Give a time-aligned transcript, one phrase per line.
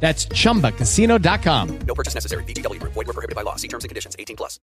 [0.00, 1.78] That's chumbacasino.com.
[1.80, 2.44] No purchase necessary.
[2.44, 2.94] VGW Group.
[2.94, 3.56] Void were prohibited by law.
[3.56, 4.16] See terms and conditions.
[4.18, 4.58] 18 plus.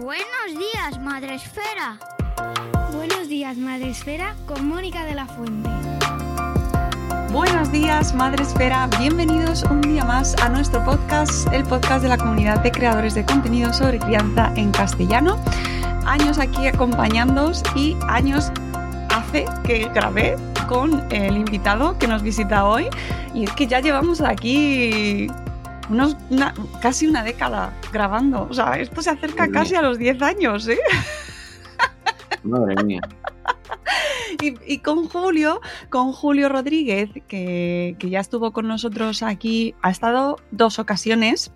[0.00, 1.98] Buenos días, Madre Esfera.
[2.92, 5.70] Buenos días, Madre Esfera, con Mónica de la Fuente.
[7.30, 8.88] Buenos días, Madre Esfera.
[8.98, 13.24] Bienvenidos un día más a nuestro podcast, el podcast de la comunidad de creadores de
[13.24, 15.42] contenido sobre crianza en castellano.
[16.06, 18.50] Años aquí acompañándoos y años
[19.10, 20.36] hace que grabé
[20.68, 22.86] con el invitado que nos visita hoy.
[23.34, 25.28] Y es que ya llevamos aquí
[25.88, 28.46] unos, una- casi una década grabando.
[28.50, 30.78] O sea, esto se acerca Madre casi a los 10 años, ¿eh?
[32.42, 33.00] Madre mía.
[34.42, 39.90] Y, y con Julio, con Julio Rodríguez, que, que ya estuvo con nosotros aquí, ha
[39.90, 41.52] estado dos ocasiones.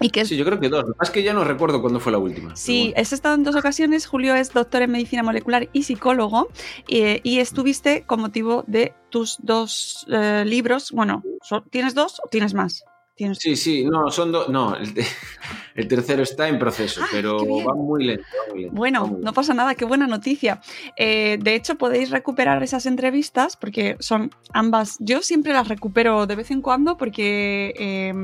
[0.00, 0.84] Y que es, Sí, yo creo que dos.
[0.86, 2.56] Lo que ya no recuerdo cuándo fue la última.
[2.56, 4.06] Sí, has estado en dos ocasiones.
[4.06, 6.48] Julio es doctor en medicina molecular y psicólogo.
[6.88, 10.90] eh, y estuviste con motivo de tus dos eh, libros.
[10.92, 11.22] Bueno,
[11.70, 12.84] ¿tienes dos o tienes más?
[13.14, 13.36] Tienes...
[13.38, 14.48] Sí, sí, no, son dos.
[14.48, 15.04] No, el, te-
[15.74, 18.22] el tercero está en proceso, Ah, pero va muy lento.
[18.24, 20.62] va muy lento, va Bueno, muy no pasa nada, qué buena noticia.
[20.96, 24.96] Eh, de hecho, podéis recuperar esas entrevistas porque son ambas.
[25.00, 28.14] Yo siempre las recupero de vez en cuando porque eh,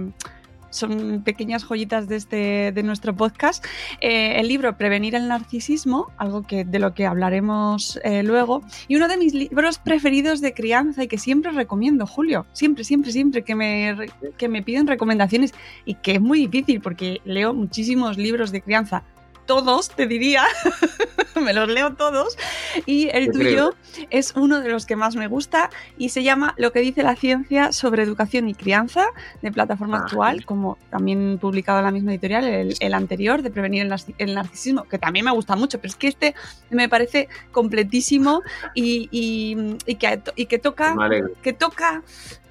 [0.71, 3.65] son pequeñas joyitas de, este, de nuestro podcast.
[4.00, 8.62] Eh, el libro Prevenir el narcisismo, algo que, de lo que hablaremos eh, luego.
[8.88, 12.47] Y uno de mis libros preferidos de crianza y que siempre recomiendo, Julio.
[12.53, 13.97] Siempre, siempre, siempre que me,
[14.37, 15.54] que me piden recomendaciones
[15.84, 19.03] y que es muy difícil porque leo muchísimos libros de crianza
[19.46, 20.44] todos, te diría,
[21.40, 22.36] me los leo todos,
[22.84, 23.74] y el tuyo
[24.10, 27.16] es uno de los que más me gusta y se llama Lo que dice la
[27.16, 29.06] ciencia sobre educación y crianza,
[29.42, 33.50] de plataforma Ah, actual, como también publicado en la misma editorial, el, el anterior, de
[33.50, 36.34] prevenir el, el narcisismo, que también me gusta mucho, pero es que este
[36.70, 38.42] me parece completísimo
[38.74, 40.94] y, y- y que, y que toca
[41.42, 42.02] que toca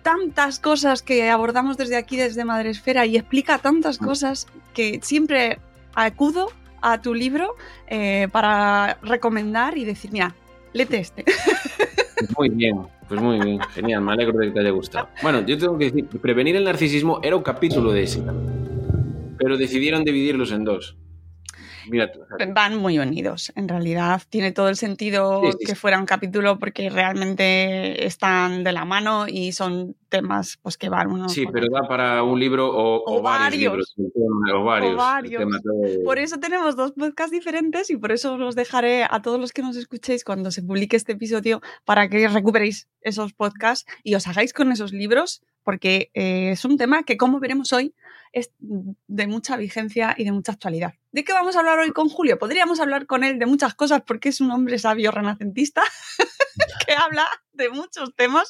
[0.03, 4.05] tantas cosas que abordamos desde aquí, desde Madresfera, y explica tantas Mm.
[4.05, 5.59] cosas que siempre
[5.95, 6.51] acudo
[6.81, 7.55] a tu libro
[7.87, 10.35] eh, para recomendar y decir, mira,
[10.73, 11.25] léete este.
[12.37, 13.59] Muy bien, pues muy bien.
[13.73, 15.09] Genial, me alegro de que te haya gustado.
[15.21, 18.23] Bueno, yo tengo que decir, prevenir el narcisismo era un capítulo de ese.
[19.37, 20.95] Pero decidieron dividirlos en dos.
[21.89, 22.19] Mira, tú,
[22.53, 24.21] Van muy unidos, en realidad.
[24.29, 28.85] Tiene todo el sentido Sí, sí, que fuera un capítulo porque realmente están de la
[28.85, 33.03] mano y son temas pues que van uno sí, pero da para un libro o,
[33.03, 33.93] O o varios varios.
[33.97, 34.53] libros.
[34.55, 34.63] O
[34.95, 35.43] varios.
[35.63, 39.39] de- Por eso tenemos dos podcasts diferentes y por eso os los dejaré a todos
[39.39, 44.15] los que nos escuchéis cuando se publique este episodio para que recuperéis esos podcasts y
[44.15, 47.93] os hagáis con esos libros porque eh, es un tema que como veremos hoy
[48.31, 50.93] es de mucha vigencia y de mucha actualidad.
[51.15, 52.37] ¿De qué vamos a hablar hoy con Julio?
[52.37, 55.81] Podríamos hablar con él de muchas cosas porque es un hombre sabio renacentista
[56.85, 58.49] que habla de muchos temas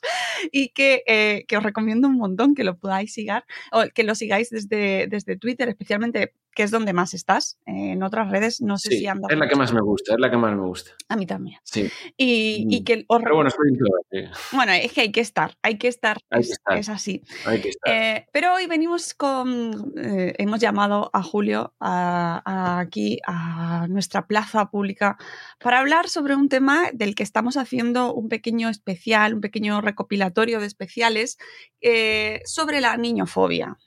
[0.52, 4.16] y que, eh, que os recomiendo un montón que lo podáis sigar o que lo
[4.16, 7.60] sigáis desde, desde Twitter, especialmente que es donde más estás.
[7.68, 9.30] Eh, en otras redes no sé Sí, si andas.
[9.32, 10.92] es la que más me gusta, es la que más me gusta.
[11.10, 11.60] A mí también.
[11.64, 11.88] Sí.
[12.18, 12.84] Y, y Mm.
[12.84, 16.18] que os Pero bueno, estoy en bueno, es que hay que estar, hay que estar,
[16.32, 16.78] Hay es, que estar.
[16.80, 17.22] es así.
[17.46, 17.94] Hay que estar.
[17.94, 24.28] Eh, pero hoy venimos con, eh, hemos llamado a Julio a- a aquí a nuestra
[24.28, 25.18] plaza pública
[25.60, 30.60] para hablar sobre un tema del que estamos haciendo un pequeño especial, un pequeño recopilatorio
[30.60, 31.38] de especiales
[31.82, 33.78] eh, sobre la niñofobia.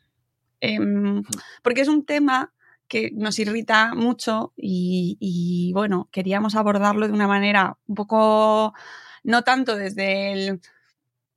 [0.60, 1.22] Em,
[1.62, 2.52] porque es un tema
[2.88, 8.72] que nos irrita mucho y, y, bueno, queríamos abordarlo de una manera un poco,
[9.22, 10.60] no tanto desde el,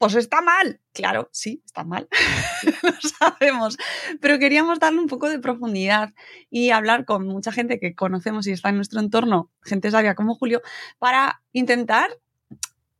[0.01, 2.07] pues está mal, claro, sí, está mal,
[2.81, 3.77] lo sabemos,
[4.19, 6.11] pero queríamos darle un poco de profundidad
[6.49, 10.33] y hablar con mucha gente que conocemos y está en nuestro entorno, gente sabia como
[10.33, 10.63] Julio,
[10.97, 12.17] para intentar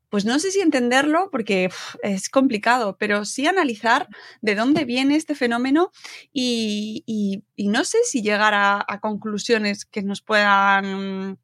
[0.10, 1.70] pues no sé si entenderlo porque
[2.04, 4.08] es complicado, pero sí analizar
[4.42, 5.92] de dónde viene este fenómeno
[6.32, 11.40] y, no sé si llegar a, a conclusiones que nos puedan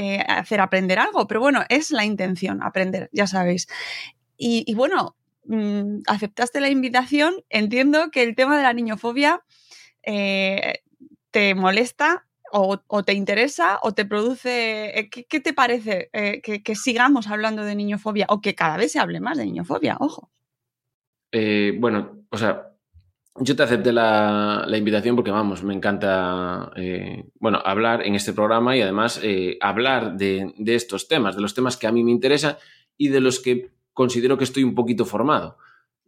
[0.00, 3.66] eh, hacer aprender algo, pero bueno, es la intención, aprender, ya sabéis.
[4.38, 9.42] Y, bueno, mm, aceptaste la invitación, entiendo que el tema de la niñofobia
[10.04, 10.84] eh,
[11.32, 14.98] te molesta o, te interesa o te produce...
[14.98, 19.00] eh, ¿Qué, te parece eh, que, sigamos hablando de niñofobia o que cada vez se
[19.00, 19.96] hable más de niñofobia?
[19.98, 20.30] Ojo.
[21.78, 22.72] Bueno, o sea,
[23.34, 26.72] yo te acepté la, invitación porque, vamos, me encanta,
[27.40, 29.20] bueno, hablar en este programa y además
[29.60, 32.56] hablar de estos temas, de los temas que a mí me interesan
[32.96, 35.58] y de los que considero que estoy un poquito formado.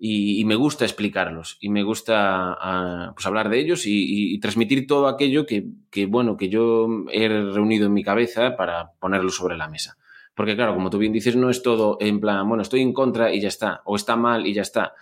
[0.02, 2.16] Y, y me gusta explicarlos y me gusta
[2.58, 6.88] ah, pues hablar de ellos y- y transmitir todo aquello que, que, bueno, que yo
[7.12, 9.98] he reunido en mi cabeza para ponerlo sobre la mesa.
[10.34, 13.30] Porque claro, como tú bien dices, no es todo en plan, bueno, estoy en contra
[13.34, 14.94] y ya está, o está mal y ya está.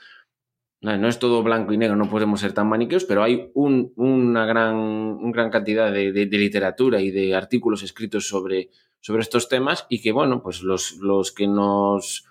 [0.80, 3.92] No, no es todo blanco y negro, no podemos ser tan maniqueos, pero hay un-
[3.96, 8.70] una gran, un gran cantidad de, de- de literatura y de artículos escritos sobre,
[9.00, 12.24] sobre estos temas y que, bueno, pues los, los que nos...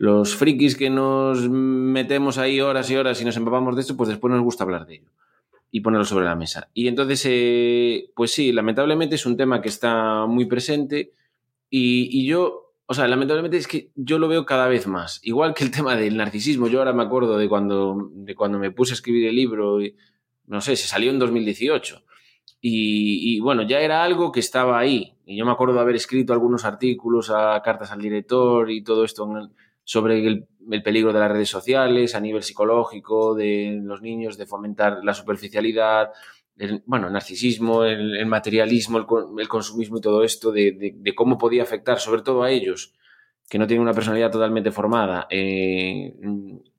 [0.00, 4.08] Los frikis que nos metemos ahí horas y horas y nos empapamos de esto, pues
[4.08, 5.10] después nos gusta hablar de ello
[5.70, 6.70] y ponerlo sobre la mesa.
[6.72, 11.12] Y entonces, eh, pues sí, lamentablemente es un tema que está muy presente
[11.68, 15.20] y, y yo, o sea, lamentablemente es que yo lo veo cada vez más.
[15.22, 18.70] Igual que el tema del narcisismo, yo ahora me acuerdo de cuando, de cuando me
[18.70, 19.94] puse a escribir el libro, y,
[20.46, 22.02] no sé, se salió en 2018.
[22.62, 25.12] Y, y, bueno, ya era algo que estaba ahí.
[25.26, 29.04] Y yo me acuerdo de haber escrito algunos artículos a cartas al director y todo
[29.04, 29.50] esto en el-
[29.92, 34.46] sobre el, el peligro de las redes sociales a nivel psicológico, de los niños, de
[34.46, 36.10] fomentar la superficialidad,
[36.56, 41.36] el, bueno, el narcisismo, el, materialismo, el, con- el consumismo y todo esto, de, cómo
[41.38, 42.94] podía afectar, sobre todo a ellos,
[43.48, 46.14] que no tienen una personalidad totalmente formada, eh,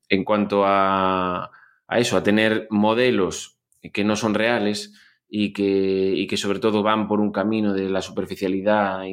[0.08, 1.52] en cuanto a
[1.90, 3.60] eso, a tener modelos
[3.92, 4.94] que no son reales
[5.34, 9.10] y que, y que sobre todo van por un camino de la superficialidad y,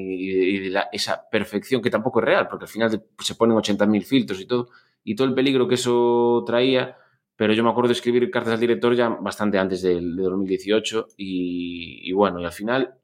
[0.56, 3.56] y de la- esa perfección que tampoco es real, porque al final te- se ponen
[3.56, 4.68] 80.000 filtros y todo,
[5.04, 6.96] y todo el peligro que eso traía,
[7.36, 11.06] pero yo me acuerdo de escribir cartas al director ya bastante antes del de 2018
[11.16, 12.94] y, y bueno, y al final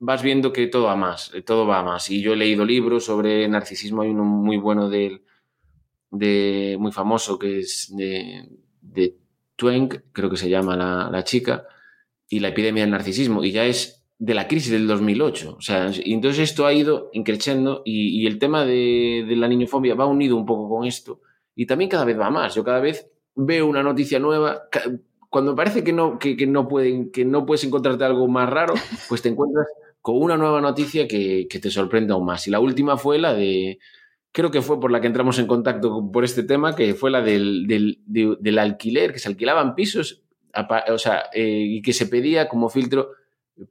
[0.00, 2.10] vas viendo que todo va más, eh, todo va más.
[2.10, 5.24] Y yo he leído libros sobre narcisismo, hay uno muy bueno del,
[6.10, 8.48] de, muy famoso que es de,
[8.80, 9.16] de
[9.56, 11.66] Twain, creo que se llama la, la chica,
[12.36, 15.56] y la epidemia del narcisismo, y ya es de la crisis del 2008.
[15.58, 19.48] O sea, y entonces esto ha ido increciendo y, y el tema de, de la
[19.48, 21.20] niñofobia va unido un poco con esto
[21.54, 22.54] y también cada vez va más.
[22.54, 24.62] Yo cada vez veo una noticia nueva.
[25.28, 28.48] Cuando me parece que no, que, que no, pueden, que no puedes encontrarte algo más
[28.48, 28.74] raro,
[29.08, 29.66] pues te encuentras
[30.00, 32.46] con una nueva noticia que, que te sorprende aún más.
[32.46, 33.78] Y la última fue la de,
[34.32, 37.10] creo que fue por la que entramos en contacto con- por este tema, que fue
[37.10, 40.22] la del, del, de- del alquiler, que se alquilaban pisos,
[40.88, 43.10] o sea, eh, y que se pedía como filtro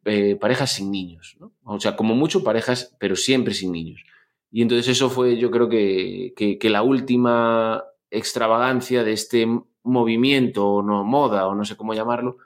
[0.06, 1.38] eh, parejas sin niños.
[1.64, 4.04] O sea, como mucho parejas, pero siempre sin niños.
[4.52, 9.48] Y entonces eso fue, yo creo que, que, la última extravagancia de este
[9.82, 12.38] movimiento, o no moda, o no sé cómo llamarlo,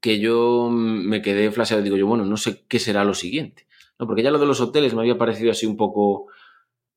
[0.00, 3.66] que yo me quedé flasheado y digo yo, bueno, no sé qué será lo siguiente.
[3.98, 4.06] ¿no?
[4.06, 6.28] Porque ya lo de los hoteles me había parecido así un poco,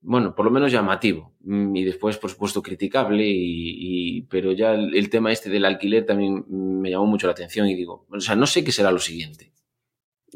[0.10, 1.34] bueno, por lo menos llamativo.
[1.42, 5.66] Mm, Y después, por supuesto, criticable, y, y- pero ya el, el tema este del
[5.66, 8.92] alquiler también me llamó mucho la atención y digo, o sea, no sé qué será
[8.92, 9.52] lo siguiente.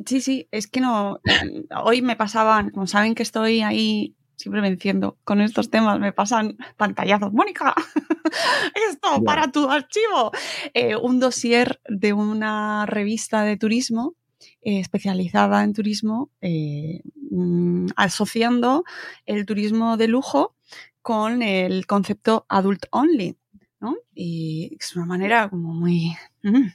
[0.05, 1.19] Sí, sí, es que no.
[1.85, 6.57] Hoy me pasaban, como saben que estoy ahí siempre venciendo con estos temas, me pasan
[6.75, 7.31] pantallazos.
[7.31, 7.75] Mónica,
[8.89, 10.31] esto para tu archivo.
[10.73, 14.15] Eh, un dossier de una revista de turismo
[14.63, 17.01] eh, especializada en turismo, eh,
[17.31, 18.83] mm, asociando
[19.25, 20.55] el turismo de lujo
[21.01, 23.35] con el concepto adult only.
[23.79, 23.95] ¿no?
[24.13, 26.15] Y es una manera como muy...
[26.43, 26.67] mm.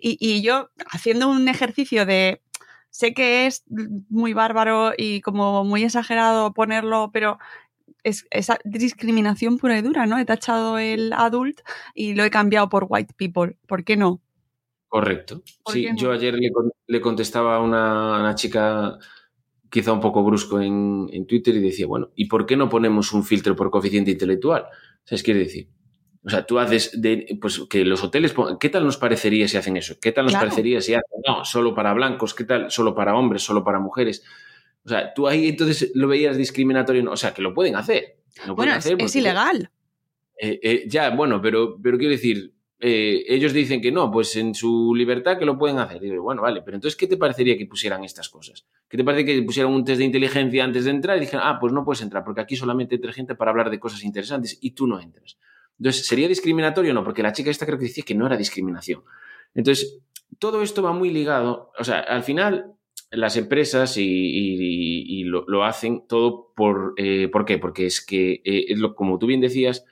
[0.00, 2.42] Y, y yo haciendo un ejercicio de
[2.90, 3.64] sé que es
[4.10, 7.38] muy bárbaro y como muy exagerado ponerlo, pero
[8.02, 10.18] es esa discriminación pura y dura, ¿no?
[10.18, 11.60] He tachado el adult
[11.94, 13.56] y lo he cambiado por white people.
[13.66, 14.20] ¿Por qué no?
[14.88, 15.42] Correcto.
[15.62, 15.98] ¿Por Sí, qué no?
[15.98, 18.98] yo ayer le, con- le contestaba a una, a una chica
[19.70, 23.12] quizá un poco brusco en, en Twitter y decía, bueno, ¿y por qué no ponemos
[23.12, 24.64] un filtro por coeficiente intelectual?
[25.04, 25.68] ¿Sabes qué quiere decir?
[26.22, 29.76] O sea, tú haces de, pues que los hoteles, ¿qué tal nos parecería si hacen
[29.78, 29.94] eso?
[30.02, 30.46] ¿Qué tal nos Claro.
[30.48, 32.34] parecería si hacen, no, solo para blancos?
[32.34, 34.22] ¿Qué tal solo para hombres, solo para mujeres?
[34.84, 37.12] O sea, tú ahí entonces lo veías discriminatorio, ¿no?
[37.12, 38.16] o sea, que lo pueden hacer.
[38.46, 39.70] Lo pueden Bueno, es, hacer es porque- ilegal.
[40.38, 44.54] eh, eh, ya, bueno, pero, pero quiero decir, eh, ellos dicen que no, pues en
[44.54, 46.00] su libertad que lo pueden hacer.
[46.00, 48.66] Digo, bueno, vale, pero entonces, ¿qué te parecería que pusieran estas cosas?
[48.88, 51.58] ¿Qué te parece que pusieran un test de inteligencia antes de entrar y dijeran, ah,
[51.60, 54.70] pues no puedes entrar porque aquí solamente entra gente para hablar de cosas interesantes y
[54.72, 55.38] tú no entras?
[55.78, 57.04] Entonces, ¿sería discriminatorio no?
[57.04, 59.02] Porque la chica esta creo que decía que no era discriminación.
[59.54, 60.00] Entonces,
[60.38, 62.72] todo esto va muy ligado, o sea, al final
[63.10, 66.94] las empresas y, y- y lo, lo hacen todo por...
[66.96, 67.58] eh, ¿Por qué?
[67.58, 69.84] Porque es que, eh, es lo, como tú bien decías,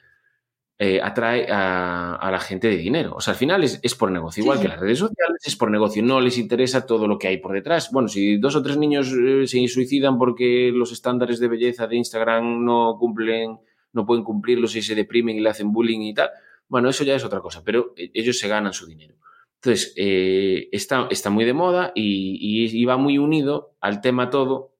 [0.79, 3.15] eh, atrae a, a la gente de dinero.
[3.17, 4.43] O sea, al final es, es por negocio.
[4.43, 4.63] Igual sí.
[4.63, 6.03] que las redes sociales es por negocio.
[6.03, 7.91] No les interesa todo lo que hay por detrás.
[7.93, 11.97] Bueno, si dos o tres niños eh, se suicidan porque los estándares de belleza de
[11.97, 13.59] Instagram no cumplen,
[13.93, 16.31] no pueden cumplirlos y se deprimen y le hacen bullying y tal,
[16.69, 19.15] bueno, eso ya es otra cosa, pero eh, ellos se ganan su dinero.
[19.57, 24.31] Entonces, eh, está, está muy de moda y, y- y va muy unido al tema
[24.31, 24.75] todo,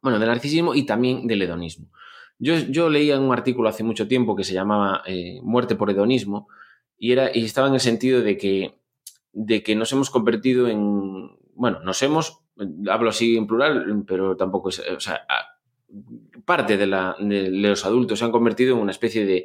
[0.00, 1.90] bueno, del narcisismo y también del hedonismo.
[2.38, 6.48] Yo, yo leía un artículo hace mucho tiempo que se llamaba eh, Muerte por hedonismo
[6.98, 8.74] y, era, y estaba en el sentido de que,
[9.32, 12.40] de que nos hemos convertido en, bueno, nos hemos,
[12.88, 15.22] hablo así en plural, pero tampoco es, o sea,
[16.44, 19.44] parte de, la, de los adultos se han convertido en una especie de,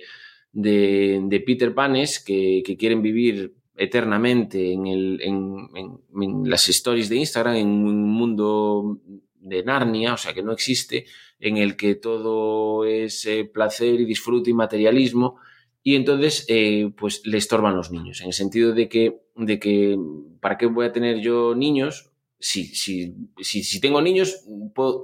[0.52, 6.70] de, de Peter Panes que, que quieren vivir eternamente en, el, en, en- en las
[6.70, 9.00] stories de Instagram, en un mundo
[9.40, 11.06] de Narnia, o sea, que no existe,
[11.44, 15.36] en el que todo es eh, placer y disfrute y materialismo,
[15.84, 19.98] y entonces eh, pues le estorban los niños, en el sentido de que, de que
[20.40, 22.12] ¿para qué voy a tener yo niños?
[22.40, 24.46] Si, si, si, si tengo niños,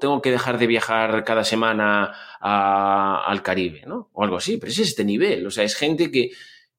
[0.02, 4.10] tengo que dejar de viajar cada semana al Caribe, ¿no?
[4.14, 6.32] O algo así, pero es este nivel, o sea, es gente que,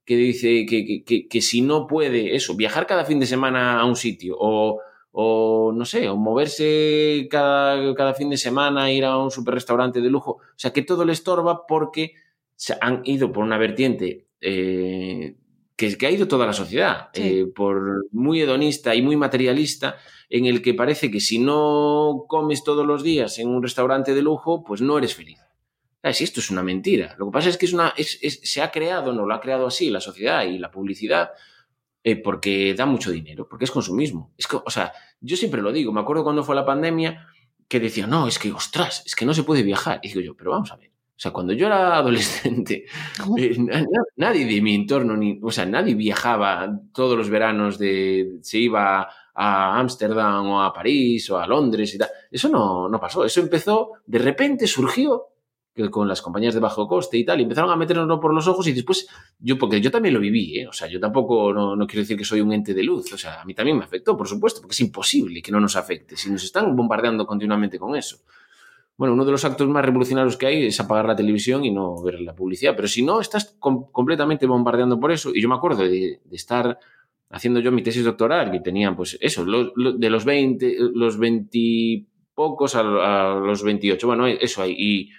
[0.04, 3.84] que dice que, que, que si no puede eso, viajar cada fin de semana a
[3.84, 4.80] un sitio o,
[5.12, 10.00] o no sé, o moverse cada, cada fin de semana, ir a un super restaurante
[10.00, 12.14] de lujo, o sea, que todo le estorba porque
[12.56, 15.36] se han ido por una vertiente eh,
[15.76, 17.22] que, que ha ido toda la sociedad, Sí.
[17.40, 19.96] eh, por muy hedonista y muy materialista,
[20.28, 24.22] en el que parece que si no comes todos los días en un restaurante de
[24.22, 25.38] lujo, pues no eres feliz.
[26.02, 26.18] ¿Sabes?
[26.18, 27.14] Si esto es una mentira.
[27.18, 29.40] Lo que pasa es que es una, es- es- se ha creado, no lo ha
[29.40, 31.30] creado así la sociedad y la publicidad,
[32.04, 34.32] eh, porque da mucho dinero, porque es consumismo.
[34.38, 37.26] Es que, o sea, yo siempre lo digo, me acuerdo cuando fue la pandemia
[37.68, 40.00] que decía, no, es que, ostras, es que no se puede viajar.
[40.02, 40.88] Y digo yo, pero vamos a ver.
[40.90, 42.86] O sea, cuando yo era adolescente,
[43.38, 47.78] eh, na- na- nadie de mi entorno, ni, o sea, nadie viajaba todos los veranos
[47.78, 52.08] de, se iba a Ámsterdam o a París o a Londres y tal.
[52.30, 53.24] Eso no, no pasó.
[53.24, 55.26] Eso empezó, de repente surgió
[55.82, 58.46] que con las compañías de bajo coste y tal, y empezaron a meternos por los
[58.48, 59.06] ojos y después
[59.38, 60.66] yo, porque yo también lo viví, ¿eh?
[60.68, 63.18] o sea, yo tampoco, no, no quiero decir que soy un ente de luz, o
[63.18, 66.16] sea, a mí también me afectó, por supuesto, porque es imposible que no nos afecte,
[66.16, 68.18] si nos están bombardeando continuamente con eso.
[68.96, 72.02] Bueno, uno de los actos más revolucionarios que hay es apagar la televisión y no
[72.02, 75.54] ver la publicidad, pero si no, estás com- completamente bombardeando por eso, y yo me
[75.54, 76.78] acuerdo de, de estar
[77.30, 81.16] haciendo yo mi tesis doctoral, que tenían, pues eso, lo- lo- de los 20, los
[81.18, 85.10] 20 pocos a, a los 28, bueno, eso ahí, y,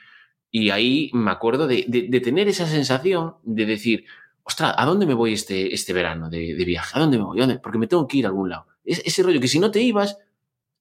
[0.52, 4.06] y ahí me acuerdo de, de- tener esa sensación de decir,
[4.44, 6.92] ostras, ¿a dónde me voy este, este verano de, de viaje?
[6.98, 7.38] ¿A dónde me voy?
[7.40, 7.60] ¿A dónde?
[7.60, 8.68] Porque me tengo que ir a algún lado.
[8.84, 10.18] Es- ese rollo que si no te ibas,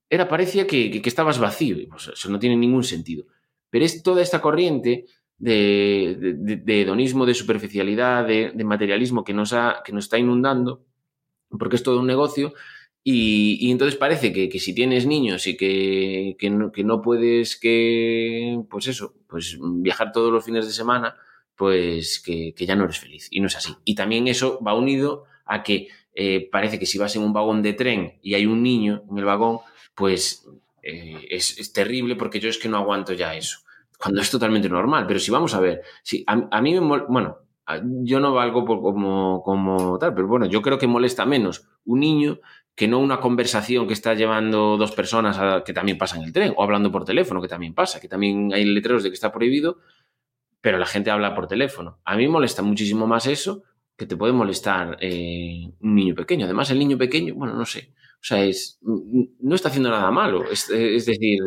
[0.08, 1.78] era parecía que, que- estabas vacío.
[1.78, 3.24] Y pues eso no tiene ningún sentido.
[3.70, 5.06] Pero es toda esta corriente
[5.38, 6.36] de,
[6.66, 10.84] hedonismo, de superficialidad, de, de materialismo que nos, ha, que nos está inundando,
[11.58, 12.52] porque es todo un negocio.
[13.02, 17.57] Y, entonces parece que, que si tienes niños y que, que no, que no puedes
[17.57, 21.16] que, pues eso, pues viajar todos los fines de semana,
[21.57, 23.28] pues que, ya no eres feliz.
[23.30, 23.75] Y no es así.
[23.85, 27.62] Y también eso va unido a que eh, parece que si vas en un vagón
[27.62, 29.61] de tren y hay un niño en el vagón,
[29.95, 30.47] pues
[30.83, 33.61] eh, es, es terrible porque yo es que no aguanto ya eso.
[33.99, 35.07] Cuando es totalmente normal.
[35.07, 37.38] Pero si vamos a ver, si a, a mí me mol- bueno,
[38.02, 42.00] yo no valgo por como, como tal, pero bueno, yo creo que molesta menos un
[42.00, 42.40] niño
[42.80, 46.32] que no una conversación que está llevando dos personas a- que también pasa en el
[46.32, 49.30] tren, o hablando por teléfono, que también pasa, que también hay letreros de que está
[49.30, 49.80] prohibido,
[50.62, 51.99] pero la gente habla por teléfono.
[52.06, 53.64] A mí molesta muchísimo más eso
[53.99, 56.46] que te puede molestar eh, un niño pequeño.
[56.46, 60.50] Además, el niño pequeño, bueno, no sé, o sea, es, no está haciendo nada malo,
[60.50, 61.38] es, es decir,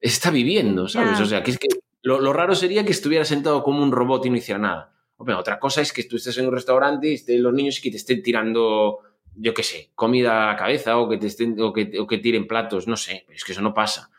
[0.00, 1.18] está viviendo, ¿sabes?
[1.20, 1.66] O sea, que es que
[2.02, 4.94] lo, lo raro sería que estuviera sentado como un robot y no hiciera nada.
[5.16, 7.90] Hombre, otra cosa es que tú estés en un restaurante y los niños y que
[7.90, 8.98] te estén tirando,
[9.40, 11.28] yo qué sé, comida a la cabeza o que te
[11.62, 14.10] o que, o que tiren platos, no sé, es que eso no pasa.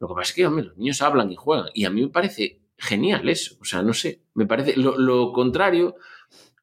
[0.00, 1.68] Lo que pasa es que, los niños hablan y juegan.
[1.72, 3.56] Y a mí me parece genial eso.
[3.60, 4.22] O sea, no sé.
[4.34, 4.76] Me parece.
[4.76, 5.96] Lo, lo contrario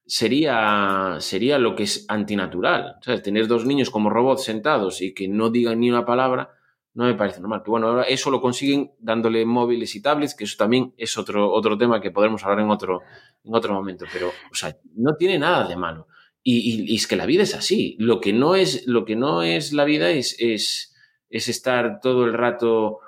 [0.05, 2.97] sería, sería lo que es antinatural.
[3.01, 3.23] ¿sabes?
[3.23, 6.51] Tener dos niños como robots sentados y que no digan ni una palabra,
[6.93, 7.63] no me parece normal.
[7.65, 11.77] Bueno, ahora eso lo consiguen dándole móviles y tablets, que eso también es otro, otro
[11.77, 13.01] tema que podremos hablar en otro,
[13.43, 14.05] en otro momento.
[14.11, 16.07] Pero, o sea, no tiene nada de malo.
[16.43, 17.95] Y, es que la vida es así.
[17.99, 20.95] Lo que no es, lo que no es la vida es, es,
[21.29, 22.99] es estar todo el rato,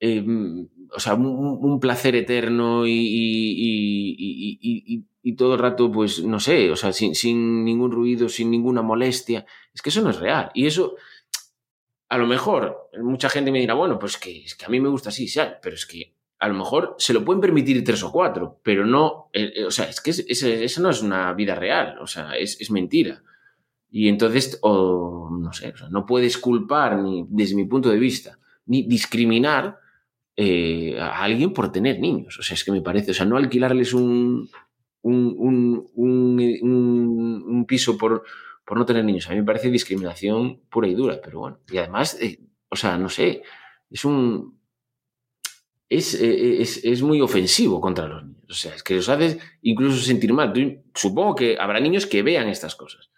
[0.00, 0.24] eh,
[0.94, 2.92] o sea, un, placer eterno y-
[5.26, 8.82] y todo el rato, pues, no sé, o sea, sin, sin ningún ruido, sin ninguna
[8.82, 9.46] molestia.
[9.72, 10.50] Es que eso no es real.
[10.52, 10.96] Y eso,
[12.10, 14.90] a lo mejor, mucha gente me dirá, bueno, pues que, es que a mí me
[14.90, 16.13] gusta así, sí, pero es que
[16.44, 19.70] a lo mejor se lo pueden permitir tres o cuatro, pero no, eh, eh, o
[19.70, 23.22] sea, es que es- es- eso no es una vida real, o sea, es, mentira.
[23.90, 28.82] Y entonces, no sé, o no puedes culpar, ni, desde mi punto de vista, ni
[28.82, 29.78] discriminar
[30.36, 32.38] eh, a alguien por tener niños.
[32.38, 34.50] O sea, es que me parece, o sea, no alquilarles un,
[37.66, 38.24] piso por,
[38.74, 39.28] no tener niños.
[39.28, 41.58] A mí me parece discriminación pura y dura, pero bueno.
[41.70, 42.18] Y además,
[42.68, 43.42] o sea, no sé,
[43.90, 44.58] es un...
[45.96, 48.44] Es, eh, es, es muy ofensivo contra los niños.
[48.50, 50.52] O sea, es que los haces incluso sentir mal.
[50.94, 53.10] Supongo que habrá niños que vean estas cosas.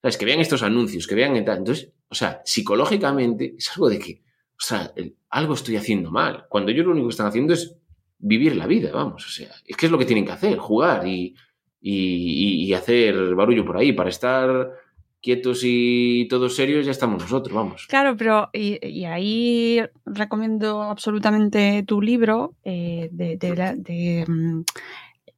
[0.00, 0.16] ¿Sabes?
[0.16, 1.36] Que vean estos anuncios, que vean.
[1.36, 4.22] Entonces, o sea, psicológicamente es algo de que,
[4.58, 4.92] o sea,
[5.30, 6.44] algo estoy haciendo mal.
[6.48, 7.76] Cuando ellos lo único que están haciendo es
[8.18, 9.26] vivir la vida, vamos.
[9.26, 11.34] O sea, es que es lo que tienen que hacer, jugar y-
[11.80, 13.92] y hacer barullo por ahí.
[13.92, 14.70] Para estar
[15.22, 17.86] quietos y todos serios ya estamos nosotros, vamos.
[17.88, 24.62] Claro, pero y, ahí recomiendo absolutamente tu libro eh, de, de mm,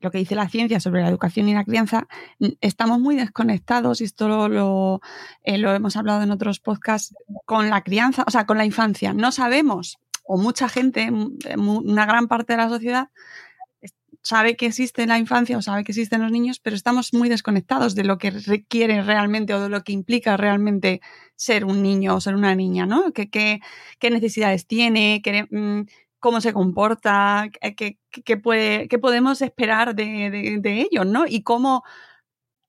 [0.00, 2.07] lo que dice la ciencia sobre la educación y la crianza.
[2.38, 5.00] Mm, Estamos muy desconectados, y esto lo,
[5.45, 7.14] eh, lo hemos hablado en otros podcasts,
[7.45, 9.12] con la crianza, o sea, con la infancia.
[9.12, 13.09] No sabemos, o mucha gente, mu- una gran parte de la sociedad,
[14.25, 17.95] sabe que existe la infancia o sabe que existen los niños, pero estamos muy desconectados
[17.95, 21.00] de lo que requiere realmente o de lo que implica realmente
[21.37, 23.12] ser un niño o ser una niña, ¿no?
[23.12, 23.61] ¿Qué, qué,
[24.00, 25.21] qué necesidades tiene?
[25.23, 25.83] ¿Qué, mm,
[26.21, 27.49] ¿Cómo se comporta?
[27.76, 27.99] ¿Qué,
[28.38, 31.26] puede, podemos esperar de, de- de ellos, ¿no?
[31.28, 31.85] Y cómo,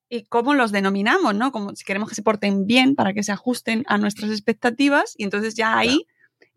[0.09, 1.51] y cómo los denominamos, ¿no?
[1.51, 5.23] Como si queremos que se porten bien para que se ajusten a nuestras expectativas y
[5.23, 6.05] entonces ya ahí,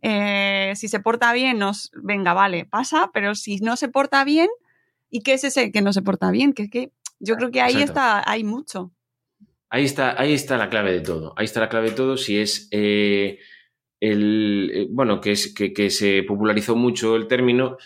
[0.03, 4.49] eh, si se porta bien, nos, venga, vale, pasa, pero si no se porta bien,
[5.11, 6.53] ¿y qué es ese que no se porta bien?
[6.53, 7.93] Que es que yo creo que ahí Exacto.
[7.93, 8.93] está, hay mucho.
[9.71, 11.35] Ahí está, ahí está la clave de todo.
[11.37, 12.17] Ahí está la clave de todo.
[12.17, 13.39] Si es eh,
[14.01, 14.71] el.
[14.73, 17.77] eh, bueno, que, es, que, que se popularizó mucho el término,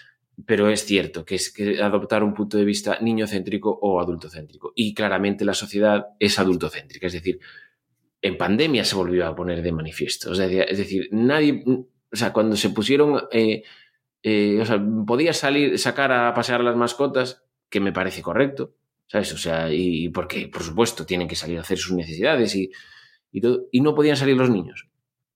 [0.46, 4.72] pero es cierto que es que adoptar un punto de vista niñocéntrico o adultocéntrico.
[4.76, 7.06] Y claramente la sociedad es adultocéntrica.
[7.08, 7.40] Es decir,
[8.20, 10.30] en pandemia se volvió a poner de manifiesto.
[10.30, 11.64] O sea, es decir, nadie.
[11.66, 13.22] O sea, cuando se pusieron.
[13.32, 13.64] eh,
[14.22, 18.74] eh, o sea, podías salir, sacar a pasear a las mascotas, que me parece correcto.
[19.06, 19.32] ¿Sabes?
[19.34, 22.70] O sea, y porque, por supuesto, tienen que salir a hacer sus necesidades y,
[23.30, 24.88] y todo, y no podían salir los niños.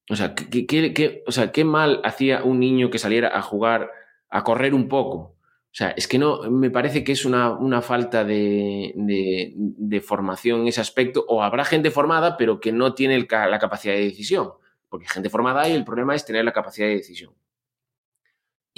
[0.08, 3.42] O sea, ¿qué, qué- qué- o sea, qué mal hacía un niño que saliera a
[3.42, 3.90] jugar,
[4.30, 5.16] a correr un poco.
[5.18, 10.00] O sea, es que no, me parece que es una, una falta de, de- de
[10.00, 13.92] formación en ese aspecto, o habrá gente formada, pero que no tiene el la capacidad
[13.94, 14.52] de decisión.
[14.88, 17.34] Porque gente formada hay, el problema es tener la capacidad de decisión.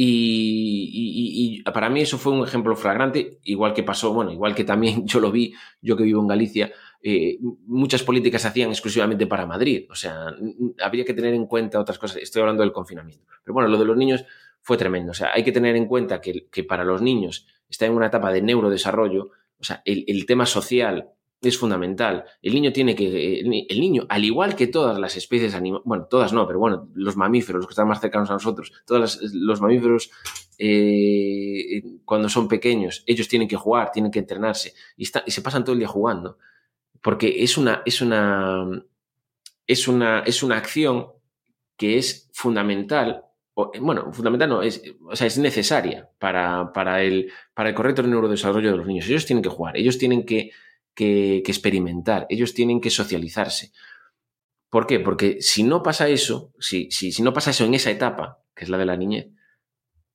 [0.00, 5.04] Y, para mí eso fue un ejemplo flagrante, igual que pasó, bueno, igual que también
[5.06, 9.44] yo lo vi, yo que vivo en Galicia, eh, muchas políticas se hacían exclusivamente para
[9.44, 9.86] Madrid.
[9.90, 10.32] O sea,
[10.80, 12.18] habría que tener en cuenta otras cosas.
[12.18, 13.24] Estoy hablando del confinamiento.
[13.42, 14.24] Pero bueno, lo de los niños
[14.60, 15.10] fue tremendo.
[15.10, 18.06] O sea, hay que tener en cuenta que, que para los niños está en una
[18.06, 19.30] etapa de neurodesarrollo.
[19.58, 22.24] O sea, el, el tema social es fundamental.
[22.42, 23.40] El niño tiene que.
[23.40, 26.58] El, ni- el niño, al igual que todas las especies animales, bueno, todas no, pero
[26.58, 30.10] bueno, los mamíferos, los que están más cercanos a nosotros, todos los mamíferos,
[30.58, 35.64] eh, cuando son pequeños, ellos tienen que jugar, tienen que entrenarse y, y se pasan
[35.64, 36.38] todo el día jugando.
[37.00, 38.66] Porque es una, es una,
[39.66, 41.06] es una, es una acción
[41.76, 43.22] que es fundamental,
[43.72, 48.02] eh, bueno, fundamental no, es, o sea, es necesaria para, para, el, para el correcto
[48.02, 49.06] neurodesarrollo de los niños.
[49.08, 50.50] Ellos tienen que jugar, ellos tienen que,
[50.98, 53.70] que, experimentar, ellos tienen que socializarse.
[54.68, 54.98] ¿Por qué?
[54.98, 58.64] Porque si no pasa eso, si, si, si no pasa eso en esa etapa, que
[58.64, 59.28] es la de la niñez,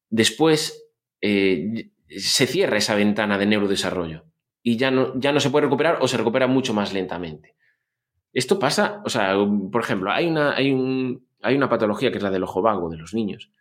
[0.09, 0.89] después
[1.21, 4.25] eh, se cierra esa ventana de neurodesarrollo
[4.61, 7.55] y ya no, ya no se puede recuperar o se recupera mucho más lentamente.
[8.33, 9.35] Esto pasa, o sea,
[9.71, 12.89] por ejemplo, hay una, hay, un, hay una patología que es la del ojo vago
[12.89, 13.51] de los niños,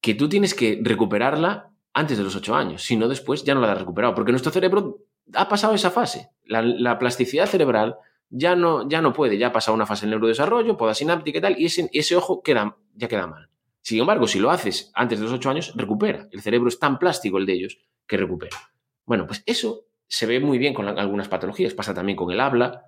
[0.00, 3.60] que tú tienes que recuperarla antes de los ocho años, si no después ya no
[3.60, 5.00] la has recuperado, porque nuestro cerebro
[5.34, 6.30] ha pasado esa fase.
[6.44, 7.96] La, la plasticidad cerebral
[8.34, 11.40] ya no, ya no puede, ya ha pasado una fase del neurodesarrollo, poda sináptica y
[11.42, 13.50] tal, y ese, ojo queda, ya queda mal.
[13.82, 16.28] Sin embargo, si lo haces antes de los ocho años, recupera.
[16.30, 18.56] El cerebro es tan plástico el de ellos que recupera.
[19.04, 21.74] Bueno, pues eso se ve muy bien con algunas patologías.
[21.74, 22.86] Pasa también con el habla,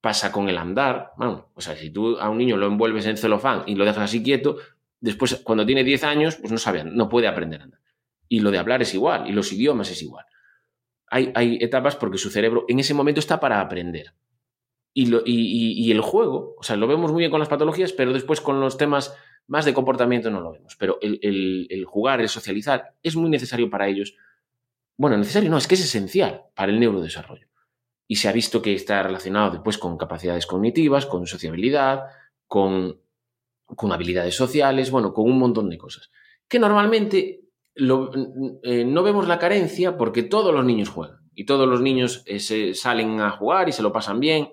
[0.00, 1.12] pasa con el andar.
[1.16, 4.04] Bueno, o sea, si tú a un niño lo envuelves en celofán y lo dejas
[4.04, 4.56] así quieto,
[5.00, 7.80] después, cuando tiene 10 años, pues no sabe, no puede aprender a andar.
[8.28, 10.24] Y lo de hablar es igual, y los idiomas es igual.
[11.08, 14.14] Hay, etapas porque su cerebro en ese momento está para aprender.
[14.96, 17.92] Y, lo- y- y- el juego, o sea, lo vemos muy bien con las patologías,
[17.92, 19.14] pero después con los temas
[19.48, 20.76] más de comportamiento no lo vemos.
[20.76, 24.14] Pero el, el- el jugar, el socializar, es muy necesario para ellos.
[24.96, 27.48] Bueno, necesario no, es que es esencial para el neurodesarrollo.
[28.06, 32.04] Y se ha visto que está relacionado después con capacidades cognitivas, con sociabilidad,
[32.46, 33.00] con,
[33.64, 36.10] con habilidades sociales, bueno, con un montón de cosas.
[36.46, 37.43] Que normalmente
[37.76, 42.38] eh, no vemos la carencia porque todos los niños juegan y todos los niños eh,
[42.38, 44.48] se salen a jugar y se lo pasan bien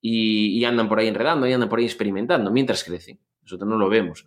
[0.00, 3.20] y, y andan por ahí enredando y andan por ahí experimentando mientras crecen.
[3.42, 4.26] Nosotros no lo vemos.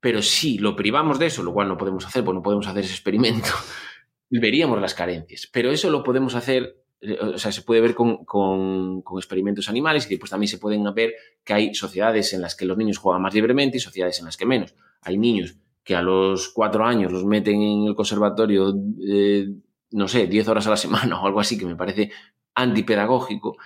[0.00, 2.84] Pero si lo privamos de eso, lo cual no podemos hacer, pues no podemos hacer
[2.84, 3.48] ese experimento,
[4.30, 5.48] veríamos las carencias.
[5.52, 9.68] Pero eso lo podemos hacer, eh, o sea, se puede ver con, con- con experimentos
[9.68, 12.98] animales y después también se pueden ver que hay sociedades en las que los niños
[12.98, 14.74] juegan más libremente y sociedades en las que menos.
[15.02, 18.74] Hay niños que a los cuatro años los meten en el conservatorio,
[19.06, 19.48] eh,
[19.90, 22.10] no sé, 10 horas a la semana o algo así, que me parece
[22.54, 23.56] antipedagógico,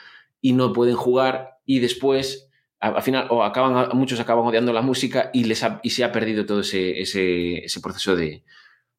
[0.40, 2.50] y no pueden jugar y después,
[2.80, 6.12] al final, o acaban, muchos acaban odiando la música y, les ha- y se ha
[6.12, 8.44] perdido todo ese, ese, ese proceso de,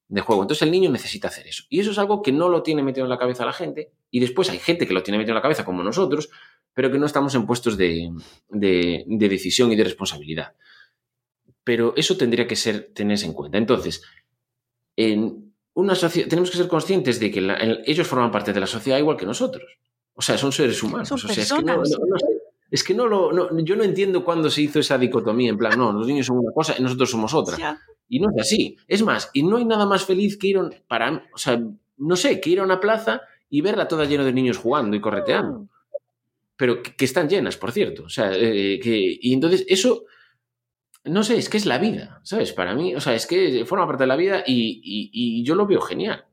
[0.07, 0.41] de juego.
[0.43, 1.63] Entonces el niño necesita hacer eso.
[1.69, 3.91] Y eso es algo que no lo tiene metido en la cabeza la gente.
[4.11, 6.29] Y después hay gente que lo tiene metido en la cabeza, como nosotros,
[6.73, 8.11] pero que no estamos en puestos de,
[8.49, 10.53] de- de decisión y de responsabilidad.
[11.69, 13.59] Pero eso tendría que ser tenerse en cuenta.
[13.59, 14.01] Entonces,
[14.95, 18.59] en una socie- tenemos que ser conscientes de que la- en- ellos forman parte de
[18.59, 19.63] la sociedad igual que nosotros.
[20.15, 21.09] O sea, son seres humanos.
[21.09, 21.83] Son o sea, es que no.
[22.71, 25.77] Es que no lo, no- yo no entiendo cuándo se hizo esa dicotomía, en plan,
[25.77, 27.55] no, los niños son una cosa y nosotros somos otra.
[27.55, 27.79] Ya.
[28.07, 28.75] Y no es así.
[28.87, 31.61] Es más, y no hay nada más feliz que ir a, para, o sea,
[31.97, 35.01] no sé, que ir a una plaza y verla toda llena de niños jugando y
[35.01, 35.67] correteando.
[36.57, 38.05] Pero que, que están llenas, por cierto.
[38.05, 40.05] O sea, eh, que, y entonces eso,
[41.05, 42.53] no sé, es que es la vida, ¿sabes?
[42.53, 45.65] Para mí, o sea, es que forma parte de la vida y, y- yo lo
[45.67, 46.25] veo genial.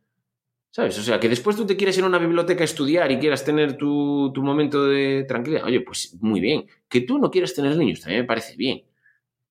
[0.71, 0.99] ¿Sabes?
[0.99, 3.45] O sea, que después tú te quieres ir a una biblioteca a estudiar y quieras
[3.45, 5.65] tener tu, tu momento de tranquilidad.
[5.65, 6.67] Oye, pues muy bien.
[6.89, 8.85] Que tú no quieras tener niños también me parece bien.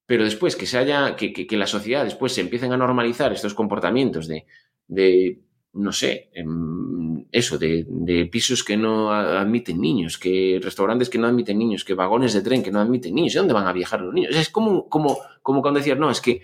[0.05, 3.33] Pero después que se haya, que, que, que la sociedad después se empiecen a normalizar
[3.33, 4.45] estos comportamientos de,
[4.87, 5.41] de
[5.73, 6.84] no sé, em,
[7.31, 7.85] eso, de,
[8.31, 12.63] pisos que no admiten niños, que restaurantes que no admiten niños, que vagones de tren
[12.63, 13.33] que no admiten niños.
[13.33, 14.35] ¿De dónde van a viajar los niños?
[14.35, 16.41] Es como, como, cuando decías, no, es que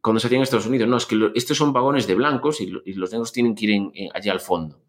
[0.00, 2.82] cuando se hacía Estados Unidos, no, es que estos son vagones de blancos y, lo-
[2.84, 4.80] y los negros tienen que ir allá al fondo.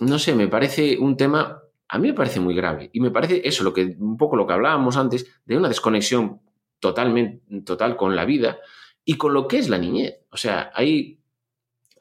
[0.00, 2.90] No sé, me parece un tema, a mí me parece muy grave.
[2.92, 6.40] Y me parece eso, lo que, un poco lo que hablábamos antes, de una desconexión
[6.80, 8.58] totalmente, total con la vida
[9.04, 10.14] y con lo que es la niñez.
[10.30, 11.20] O sea, hay,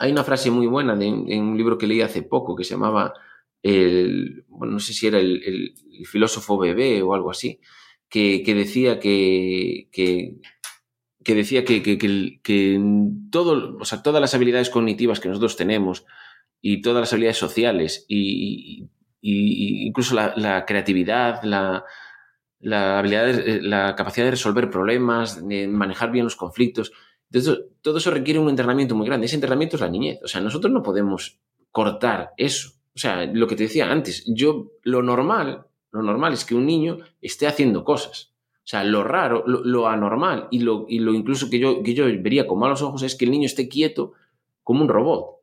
[0.04, 2.72] hay una frase muy buena de, en un libro que leí hace poco que se
[2.72, 3.14] llamaba,
[3.62, 5.74] el, no sé si era el,
[6.06, 7.62] filósofo bebé o algo así,
[8.10, 10.36] que, que decía que, que,
[11.24, 11.80] que decía que,
[13.80, 16.06] o sea, todas las habilidades cognitivas que nosotros tenemos
[16.62, 18.90] y todas las habilidades sociales y,
[19.22, 21.86] incluso la, creatividad, la,
[22.60, 26.92] de- la capacidad de resolver problemas, de manejar bien los conflictos,
[27.34, 29.26] entonces, todo eso requiere un entrenamiento muy grande.
[29.26, 30.20] Ese entrenamiento es la niñez.
[30.24, 31.40] O sea, nosotros no podemos
[31.72, 32.74] cortar eso.
[32.96, 36.68] O sea, lo que te decía antes, yo lo normal, lo normal es que un
[36.68, 38.36] niño esté haciendo cosas.
[38.58, 42.60] O sea, lo raro, lo, anormal y lo, incluso que yo, que yo vería con
[42.60, 44.14] malos ojos es que el niño esté quieto
[44.62, 45.40] como un robot.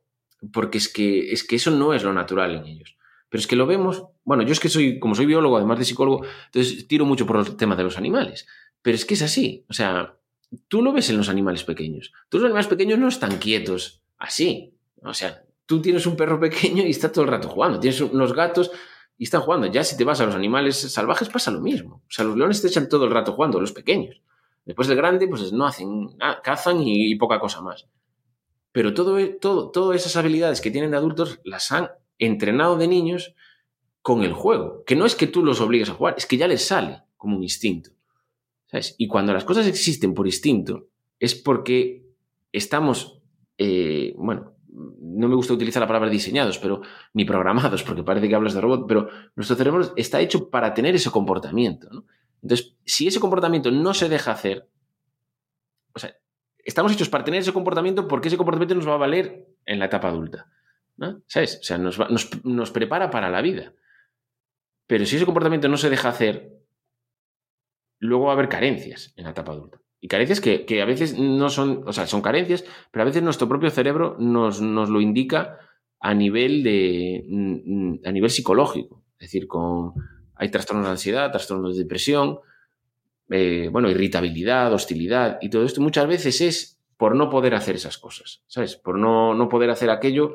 [0.53, 2.95] Porque es que, es que eso no es lo natural en ellos.
[3.27, 5.85] Pero es que lo vemos, bueno, yo es que soy, como soy biólogo, además de
[5.85, 8.47] psicólogo, entonces tiro mucho por el tema de los animales.
[8.81, 9.65] Pero es que es así.
[9.67, 10.15] O sea,
[10.67, 12.11] tú lo ves en los animales pequeños.
[12.29, 14.73] Tú los animales pequeños no están quietos así.
[15.01, 17.79] O sea, tú tienes un perro pequeño y está todo el rato jugando.
[17.79, 18.71] Tienes unos gatos
[19.17, 19.67] y están jugando.
[19.67, 22.03] Ya si te vas a los animales salvajes pasa lo mismo.
[22.07, 24.21] O sea, los leones te echan todo el rato jugando, los pequeños.
[24.65, 27.87] Después del grande, pues no hacen nada, cazan y, poca cosa más.
[28.71, 33.33] Pero todo, todo, todas esas habilidades que tienen de adultos las han entrenado de niños
[34.01, 34.83] con el juego.
[34.85, 37.37] Que no es que tú los obligues a jugar, es que ya les sale como
[37.37, 37.91] un instinto.
[38.71, 38.95] ¿Sabes?
[38.97, 40.87] Y cuando las cosas existen por instinto,
[41.19, 42.05] es porque
[42.51, 43.21] estamos,
[43.57, 46.81] eh, bueno, no me gusta utilizar la palabra diseñados, pero
[47.13, 50.95] ni programados, porque parece que hablas de robot, pero nuestro cerebro está hecho para tener
[50.95, 52.05] ese comportamiento.
[52.41, 54.69] Entonces, si ese comportamiento no se deja hacer,
[55.93, 56.15] o sea,
[56.57, 59.85] estamos hechos para tener ese comportamiento porque ese comportamiento nos va a valer en la
[59.85, 60.47] etapa adulta.
[60.95, 61.21] ¿no?
[61.27, 61.59] ¿Sabes?
[61.59, 63.73] O sea, nos, nos, nos prepara para la vida.
[64.87, 66.60] Pero si ese comportamiento no se deja hacer,
[68.01, 69.79] luego va a haber carencias en la etapa adulta.
[70.01, 73.21] Y carencias que, que, a veces no son, o sea, son carencias, pero a veces
[73.21, 75.59] nuestro propio cerebro nos, nos lo indica
[75.99, 77.23] a nivel de
[78.03, 79.03] a nivel psicológico.
[79.19, 79.93] Es decir, con,
[80.35, 82.39] hay trastornos de ansiedad, trastornos de depresión,
[83.29, 87.99] eh, bueno, irritabilidad, hostilidad, y todo esto muchas veces es por no poder hacer esas
[87.99, 88.75] cosas, ¿sabes?
[88.75, 90.33] Por no, no poder hacer aquello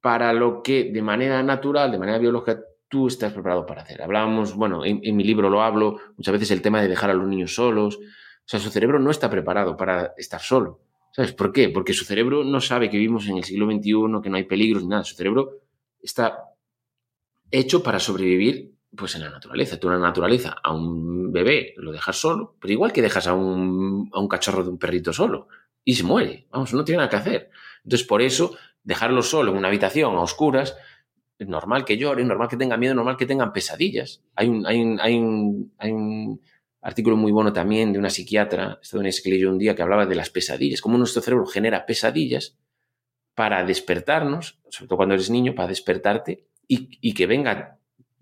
[0.00, 4.02] para lo que de manera natural, de manera biológica, tú estás preparado para hacer.
[4.02, 7.26] Hablábamos, bueno, en, mi libro lo hablo, muchas veces el tema de dejar a los
[7.26, 7.96] niños solos.
[7.96, 10.80] O sea, su cerebro no está preparado para estar solo.
[11.12, 11.68] ¿Sabes por qué?
[11.70, 14.82] Porque su cerebro no sabe que vivimos en el siglo XXI, que no hay peligros
[14.82, 15.04] ni nada.
[15.04, 15.60] Su cerebro
[16.00, 16.44] está
[17.50, 19.78] hecho para sobrevivir pues en la naturaleza.
[19.78, 23.34] Tú en la naturaleza a un bebé lo dejas solo, pero igual que dejas a
[23.34, 25.48] un, a un cachorro de un perrito solo
[25.84, 26.46] y se muere.
[26.50, 27.50] Vamos, no tiene nada que hacer.
[27.84, 30.76] Entonces, por eso, dejarlo solo en una habitación a oscuras,
[31.40, 34.22] normal que llore, es normal que tenga miedo, es normal que tengan pesadillas.
[34.34, 36.40] Hay un, hay un, hay un, hay un
[36.80, 40.14] artículo muy bueno también de una psiquiatra estadounidense que leyó un día que hablaba de
[40.14, 42.56] las pesadillas, cómo nuestro cerebro genera pesadillas
[43.34, 47.76] para despertarnos, sobre todo cuando eres niño, para despertarte y, y que vengan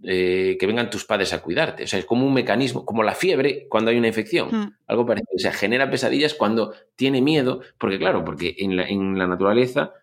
[0.07, 1.85] eh, que vengan tus padres a cuidarte.
[1.85, 4.49] O sea, es como un mecanismo, como la fiebre cuando hay una infección.
[4.51, 4.77] Mm.
[4.87, 5.33] Algo parecido.
[5.35, 9.95] O sea, genera pesadillas cuando tiene miedo, porque claro, porque en la, en la naturaleza,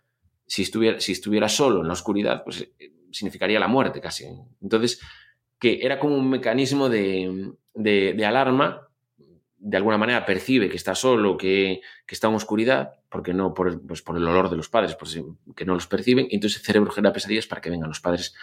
[0.47, 4.26] si estuviera, si estuviera solo en la oscuridad, pues eh, significaría la muerte casi.
[4.62, 5.02] Entonces,
[5.60, 8.88] que era como un mecanismo de, de, alarma,
[9.58, 13.80] de alguna manera percibe que está solo, que, está en oscuridad, porque no por el,
[13.80, 15.19] pues por el olor de los padres, pues,
[15.56, 18.34] que no los perciben, y entonces el cerebro genera pesadillas para que vengan los padres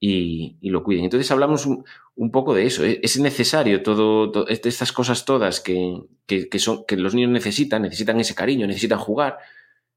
[0.00, 1.04] y, y, lo cuiden.
[1.04, 2.84] Entonces hablamos un, un, poco de eso.
[2.84, 8.34] Es necesario todo, estas cosas todas que, que, son, que los niños necesitan, necesitan ese
[8.34, 9.38] cariño, necesitan jugar.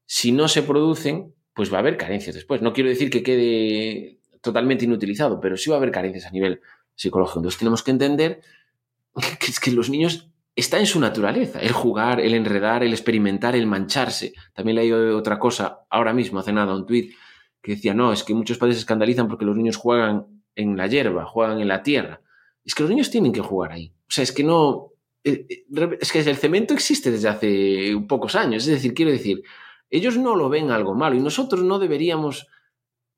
[0.06, 2.62] Si no se producen, pues va a haber carencias después.
[2.62, 6.60] No quiero decir que quede totalmente inutilizado, pero sí va a haber carencias a nivel
[6.94, 7.40] psicológico.
[7.40, 8.40] Entonces tenemos que entender
[9.40, 13.56] que es que los niños está en su naturaleza, el jugar, el enredar, el experimentar,
[13.56, 14.32] el mancharse.
[14.54, 17.14] También leí otra cosa ahora mismo, hace nada, un tuit
[17.62, 20.88] que decía, no, es que muchos padres se escandalizan porque los niños juegan en la
[20.88, 22.20] hierba, juegan en la tierra.
[22.64, 23.94] Es que los niños tienen que jugar ahí.
[24.02, 24.88] O sea, es que no...
[25.24, 28.64] Es que el cemento existe desde hace pocos años.
[28.66, 29.42] Es decir, quiero decir,
[29.92, 32.48] ellos no lo ven algo malo y nosotros no deberíamos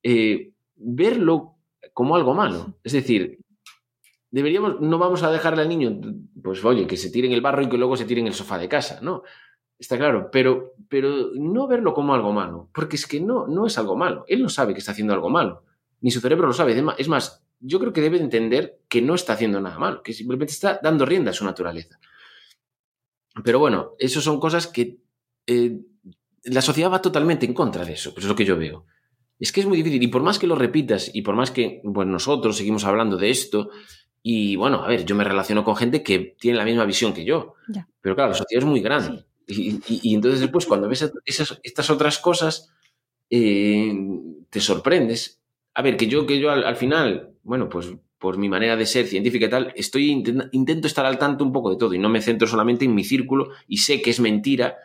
[0.03, 1.55] eh, verlo
[1.95, 2.75] como algo malo.
[2.83, 3.39] Es decir,
[4.31, 6.01] deberíamos, no vamos a dejarle al niño,
[6.43, 8.35] pues oye, que se tire en el barro y que luego se tire en el
[8.35, 9.23] sofá de casa, ¿no?
[9.79, 13.79] Está claro, pero, pero no verlo como algo malo, porque es que no, no es
[13.79, 14.25] algo malo.
[14.27, 15.63] Él no sabe que está haciendo algo malo,
[16.01, 16.77] ni su cerebro lo sabe.
[16.99, 20.53] Es más, yo creo que debe entender que no está haciendo nada malo, que simplemente
[20.53, 22.01] está dando rienda a su naturaleza.
[23.45, 24.99] Pero bueno, eso son cosas que
[25.47, 25.79] eh,
[26.45, 28.87] la sociedad va totalmente en contra de eso, pues es lo que yo veo.
[29.39, 31.81] Es que es muy difícil, y por más que lo repitas, y por más que
[31.85, 33.71] bueno, nosotros seguimos hablando de esto,
[34.23, 37.25] y bueno, a ver, yo me relaciono con gente que tiene la misma visión que
[37.25, 37.89] yo, Ya.
[38.01, 39.25] pero claro, la sociedad es muy grande.
[39.47, 39.81] Sí.
[39.87, 42.71] Y, y, y, entonces después cuando ves esas, estas otras cosas,
[43.29, 43.93] eh,
[44.49, 45.43] te sorprendes.
[45.75, 48.87] A ver, que yo, que yo al, al, final, bueno, pues por mi manera de
[48.87, 51.99] ser científica y tal, estoy intent, intento estar al tanto un poco de todo y
[51.99, 54.79] no me centro solamente en mi círculo y sé que es mentira.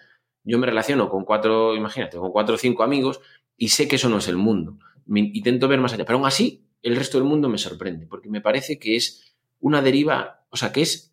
[0.44, 3.20] Yo me relaciono con cuatro, imagínate, con cuatro o cinco amigos
[3.58, 4.78] y sé que eso no es el mundo.
[5.08, 8.42] Intento ver más allá, pero aún así el resto del mundo me sorprende porque me
[8.42, 11.10] parece que es una deriva, o sea, que es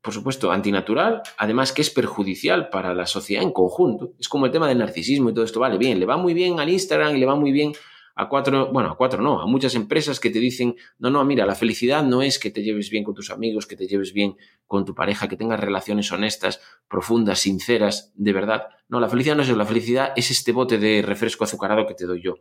[0.00, 4.14] por supuesto, antinatural, además que es perjudicial para la sociedad en conjunto.
[4.18, 6.58] Es como el tema del narcisismo y todo esto, vale, bien, le va muy bien
[6.58, 7.72] al Instagram y le va muy bien
[8.16, 11.46] a cuatro, bueno, a cuatro no, a muchas empresas que te dicen, no, no, mira,
[11.46, 14.36] la felicidad no es que te lleves bien con tus amigos, que te lleves bien
[14.66, 18.68] con tu pareja, que tengas relaciones honestas, profundas, sinceras, de verdad.
[18.88, 21.94] No, la felicidad no es eso, la felicidad es este bote de refresco azucarado que
[21.94, 22.36] te doy yo.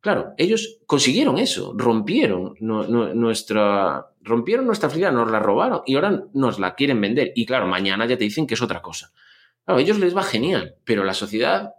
[0.00, 6.58] Claro, ellos consiguieron eso, rompieron nuestra, rompieron nuestra felicidad, nos la robaron y ahora nos
[6.58, 7.32] la quieren vender.
[7.34, 9.12] Y claro, mañana ya te dicen que es otra cosa.
[9.66, 11.74] Claro, a ellos les va genial, pero la sociedad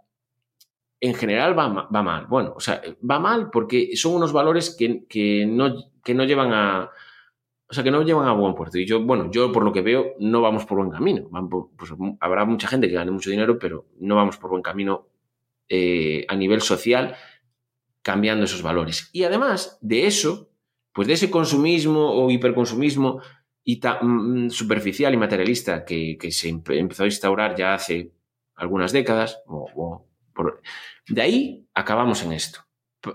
[1.02, 2.26] en general va, mal.
[2.28, 6.52] Bueno, o sea, va mal porque son unos valores que, que, no, que no llevan
[6.52, 6.90] a,
[7.68, 8.78] o sea, que no llevan a buen puerto.
[8.78, 11.28] Y yo, bueno, yo por lo que veo, no vamos por buen camino.
[11.76, 15.08] Pues, habrá mucha gente que gane mucho dinero, pero no vamos por buen camino
[15.68, 17.16] eh, a nivel social
[18.02, 19.10] cambiando esos valores.
[19.12, 20.50] Y además de eso,
[20.92, 23.22] pues de ese consumismo o hiperconsumismo
[23.64, 28.12] y tan, mm, superficial y materialista que, se empezó a instaurar ya hace
[28.54, 30.06] algunas décadas, o
[31.08, 32.60] de ahí acabamos en esto.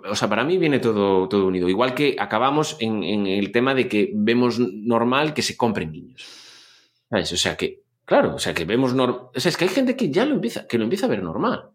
[0.09, 1.69] O sea, para mí viene todo, todo unido.
[1.69, 6.25] Igual que acabamos en, el tema de que vemos normal que se compren niños.
[7.09, 7.31] ¿Sabes?
[7.31, 9.29] O sea que, claro, o sea que vemos normal.
[9.33, 11.23] O sea, es que hay gente que ya lo empieza, que lo empieza a ver
[11.23, 11.71] normal.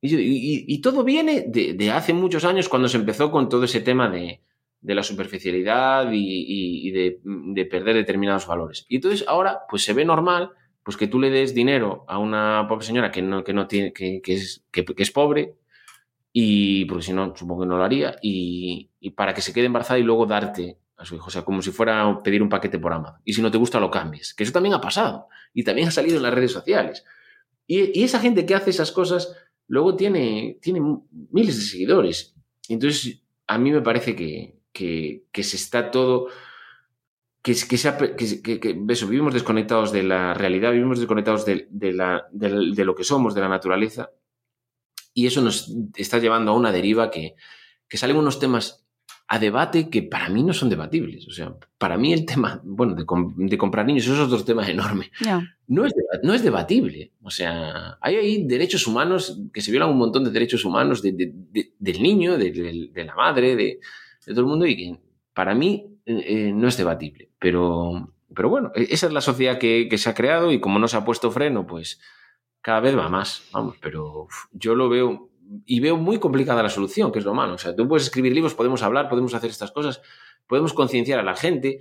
[0.00, 4.40] Y, todo viene de, hace muchos años cuando se empezó con todo ese tema de,
[4.80, 8.86] de la superficialidad y, y de, de, perder determinados valores.
[8.88, 10.52] Y entonces ahora pues se ve normal
[10.88, 13.92] pues que tú le des dinero a una pobre señora que no, que no tiene,
[13.92, 15.58] que, que es, que, es pobre,
[16.32, 19.66] y porque si no, supongo que no lo haría, y, y, para que se quede
[19.66, 21.26] embarazada y luego darte a su hijo.
[21.26, 23.20] O sea, como si fuera pedir un paquete por Amazon.
[23.22, 24.32] Y si no te gusta, lo cambies.
[24.32, 25.28] Que eso también ha pasado.
[25.52, 27.04] Y también ha salido en las redes sociales.
[27.66, 30.80] Y, y esa gente que hace esas cosas luego tiene, tiene
[31.30, 32.34] miles de seguidores.
[32.66, 36.28] entonces, a mí me parece que, que, que se está todo
[37.54, 42.26] que, que, que, que, eso, vivimos desconectados de la realidad, vivimos desconectados de, de, la,
[42.32, 44.10] de, de, lo que somos, de la naturaleza,
[45.14, 47.34] y eso nos está llevando a una deriva que,
[47.88, 48.84] que salen unos temas
[49.30, 51.28] a debate que para mí no son debatibles.
[51.28, 53.04] O sea, para mí el tema, bueno, de,
[53.58, 55.10] comprar niños, eso es otro tema enorme.
[55.20, 55.56] Yeah.
[55.66, 57.12] No, es, no es debatible.
[57.22, 61.12] O sea, hay ahí derechos humanos, que se violan un montón de derechos humanos de,
[61.12, 63.80] de, del niño, de, la madre, de,
[64.26, 64.98] todo el mundo, y que
[65.38, 67.30] para mí eh, no es debatible.
[67.38, 70.88] Pero, pero bueno, e-, esa es la sociedad que, se ha creado y como no
[70.88, 72.00] se ha puesto freno, pues
[72.60, 73.44] cada vez va más.
[73.52, 75.30] Vamos, pero yo lo veo
[75.64, 77.54] y veo muy complicada la solución, que es lo malo.
[77.54, 80.02] O sea, tú puedes escribir libros, podemos hablar, podemos hacer estas cosas,
[80.48, 81.78] podemos concienciar a la gente,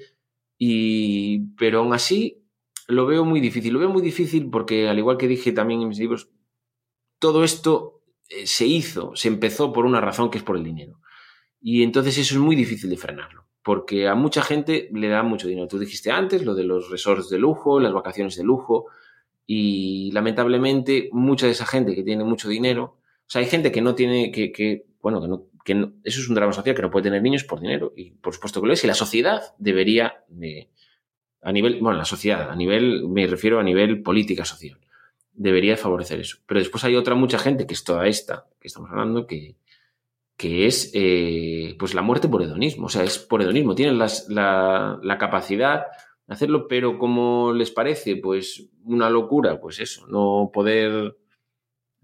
[0.60, 2.44] y, pero aún así
[2.88, 3.74] lo veo muy difícil.
[3.74, 6.30] Lo veo muy difícil porque, al igual que dije también en mis libros,
[7.18, 11.02] todo esto eh, se hizo, se empezó por una razón que es por el dinero.
[11.60, 15.46] Y entonces eso es muy difícil de frenarlo, porque a mucha gente le da mucho
[15.46, 15.68] dinero.
[15.68, 18.86] Tú dijiste antes lo de los resorts de lujo, las vacaciones de lujo,
[19.46, 23.82] y lamentablemente mucha de esa gente que tiene mucho dinero, o sea, hay gente que
[23.82, 27.22] no tiene, que, bueno, que no, eso es un drama social, que no puede tener
[27.22, 30.70] niños por dinero, y por supuesto que lo es, y la sociedad debería, de,
[31.42, 34.80] a nivel, bueno, la sociedad, a nivel, me refiero a nivel política social,
[35.34, 36.38] debería favorecer eso.
[36.46, 39.58] Pero después hay otra mucha gente, que es toda esta que estamos hablando, que,
[40.38, 44.30] que es eh, pues la muerte por hedonismo, o sea, es por hedonismo, tienen las,
[44.30, 45.88] la, la capacidad
[46.28, 51.18] de hacerlo, pero como les parece, pues una locura, pues eso, no poder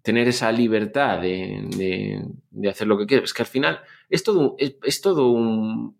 [0.01, 3.29] tener esa libertad de, de, hacer lo que quieres.
[3.29, 5.97] Es que al final es todo, es, es todo un,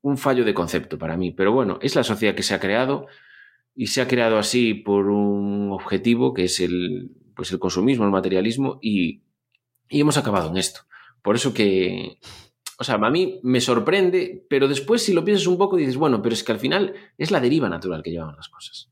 [0.00, 1.30] un, fallo de concepto para mí.
[1.30, 3.06] Pero bueno, es la sociedad que se ha creado
[3.74, 8.10] y se ha creado así por un objetivo que es el, pues el consumismo, el
[8.10, 9.23] materialismo y,
[9.88, 10.80] y hemos acabado en esto.
[11.22, 12.18] Por eso que,
[12.78, 16.20] o sea, a mí me sorprende, pero después si lo piensas un poco dices, bueno,
[16.20, 18.90] pero es que al final es la deriva natural que llevan las cosas.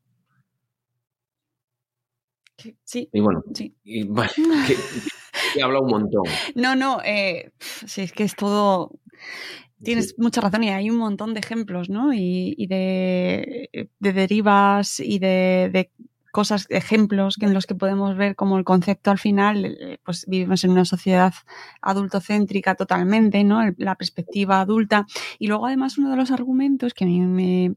[2.85, 3.09] Sí.
[3.13, 3.75] Y bueno, sí.
[3.83, 4.31] y, bueno
[4.67, 6.23] que, que he hablado un montón.
[6.55, 8.93] No, no, eh, sí, es que es todo.
[9.83, 10.15] Tienes sí.
[10.19, 12.13] mucha razón y hay un montón de ejemplos, ¿no?
[12.13, 15.91] Y, y de, de, derivas y de, de,
[16.33, 20.65] cosas, ejemplos en los que podemos ver como el concepto al final, eh, pues vivimos
[20.65, 21.35] en una sociedad
[21.81, 23.61] adultocéntrica totalmente, ¿no?
[23.77, 25.07] La perspectiva adulta.
[25.39, 27.75] Y luego además uno de los argumentos que a mí me,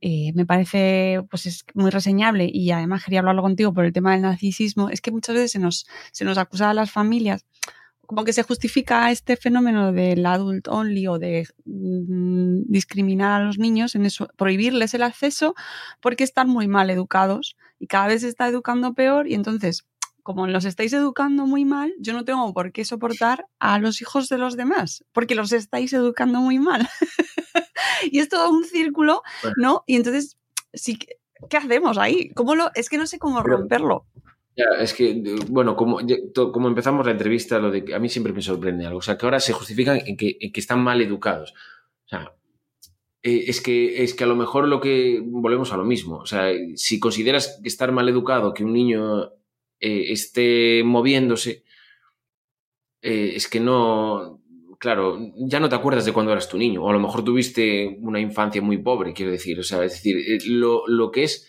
[0.00, 4.12] eh, me parece pues es muy reseñable y además quería hablarlo contigo por el tema
[4.12, 7.44] del narcisismo, es que muchas veces se nos, se nos acusa a las familias
[8.10, 13.56] como que se justifica este fenómeno del adult only o de mmm, discriminar a los
[13.56, 15.54] niños en eso, prohibirles el acceso
[16.00, 19.86] porque están muy mal educados y cada vez se está educando peor y entonces
[20.24, 24.28] como los estáis educando muy mal, yo no tengo por qué soportar a los hijos
[24.28, 26.88] de los demás, porque los estáis educando muy mal.
[28.10, 29.22] y es todo un círculo,
[29.56, 29.84] ¿no?
[29.86, 30.36] Y entonces,
[30.74, 30.98] sí,
[31.48, 32.30] ¿qué hacemos ahí?
[32.30, 34.04] ¿Cómo lo, es que no sé cómo romperlo.
[34.78, 36.00] Es que, bueno, como,
[36.34, 38.98] como empezamos la entrevista, lo de que a mí siempre me sorprende algo.
[38.98, 41.52] O sea, que ahora se justifican en que, que están mal educados.
[41.52, 42.32] O sea,
[43.22, 46.18] eh, es, que, es que a lo mejor lo que volvemos a lo mismo.
[46.18, 49.32] O sea, si consideras que estar mal educado, que un niño
[49.78, 51.64] eh, esté moviéndose,
[53.02, 54.42] eh, es que no,
[54.78, 57.98] claro, ya no te acuerdas de cuando eras tu niño, o a lo mejor tuviste
[58.00, 61.48] una infancia muy pobre, quiero decir, o sea, es decir, lo, lo que es,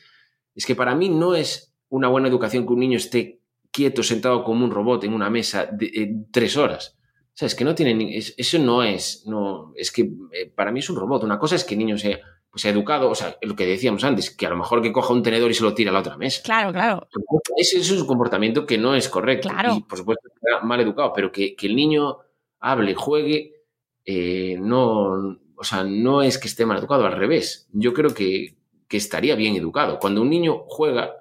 [0.56, 4.44] es que para mí no es una buena educación que un niño esté quieto, sentado
[4.44, 6.98] como un robot en una mesa de, eh, tres horas.
[7.28, 10.72] O sea, es que no tiene, es, eso no es, no, es que eh, para
[10.72, 11.24] mí es un robot.
[11.24, 14.04] Una cosa es que el niño sea, pues, sea educado, o sea, lo que decíamos
[14.04, 16.00] antes, que a lo mejor que coja un tenedor y se lo tira a la
[16.00, 16.42] otra mesa.
[16.44, 17.08] Claro, claro.
[17.56, 19.50] Ese es un comportamiento que no es correcto.
[19.50, 19.76] Claro.
[19.76, 22.18] Y por supuesto está mal educado, pero que, que el niño
[22.60, 23.64] hable, juegue,
[24.06, 27.68] eh, no, o sea, no es que esté mal educado, al revés.
[27.72, 28.56] Yo creo que,
[28.88, 30.00] que estaría bien educado.
[30.00, 31.21] Cuando un niño juega,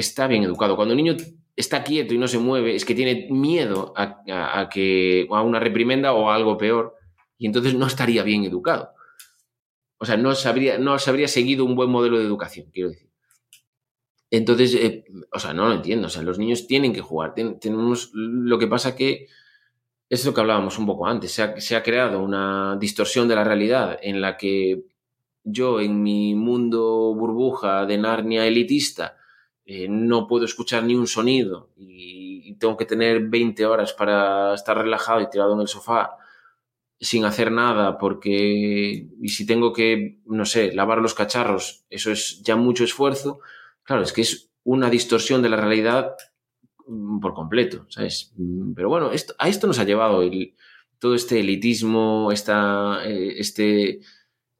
[0.00, 0.76] está bien educado.
[0.76, 1.16] Cuando un niño
[1.56, 6.12] está quieto y no se mueve, es que tiene miedo a, que, a una reprimenda
[6.12, 6.96] o a algo peor,
[7.38, 8.90] y entonces no estaría bien educado.
[9.98, 13.10] O sea, no, sabría, no se habría seguido un buen modelo de educación, quiero decir.
[14.30, 16.06] Entonces, eh, o sea, no lo entiendo.
[16.06, 17.34] O sea, los niños tienen que jugar.
[17.34, 19.26] Ten, tenemos, lo que pasa que
[20.08, 21.32] es lo que hablábamos un poco antes.
[21.32, 24.84] Se ha creado una distorsión de la realidad en la que
[25.44, 29.16] yo, en mi mundo burbuja de Narnia elitista,
[29.66, 32.18] eh, no puedo escuchar ni un sonido y,
[32.58, 36.18] tengo que tener 20 horas para estar relajado y tirado en el sofá
[36.98, 42.42] sin hacer nada porque y si tengo que no sé lavar los cacharros eso es
[42.42, 43.38] ya mucho esfuerzo
[43.84, 46.16] claro es que es una distorsión de la realidad
[46.86, 48.32] mm, por completo, ¿sabes?
[48.36, 50.54] Mm, Pero bueno, esto, a esto nos ha llevado el,
[50.98, 54.00] todo este elitismo, esta, eh, este,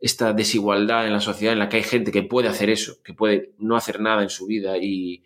[0.00, 3.14] esta desigualdad en la sociedad en la que hay gente que puede hacer eso, que
[3.14, 5.22] puede no hacer nada en su vida y...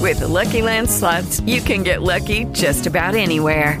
[0.00, 3.78] With the Lucky Land slots, you can get lucky just about anywhere.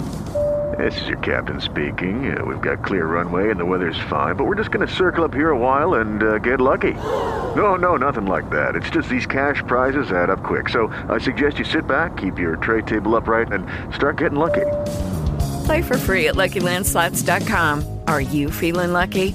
[0.78, 2.36] This is your captain speaking.
[2.36, 5.24] Uh, we've got clear runway and the weather's fine, but we're just going to circle
[5.24, 6.94] up here a while and uh, get lucky.
[7.56, 8.76] No, no, nothing like that.
[8.76, 10.68] It's just these cash prizes add up quick.
[10.68, 14.66] So I suggest you sit back, keep your tray table upright, and start getting lucky.
[15.64, 18.00] Play for free at LuckyLandSlots.com.
[18.06, 19.34] Are you feeling lucky?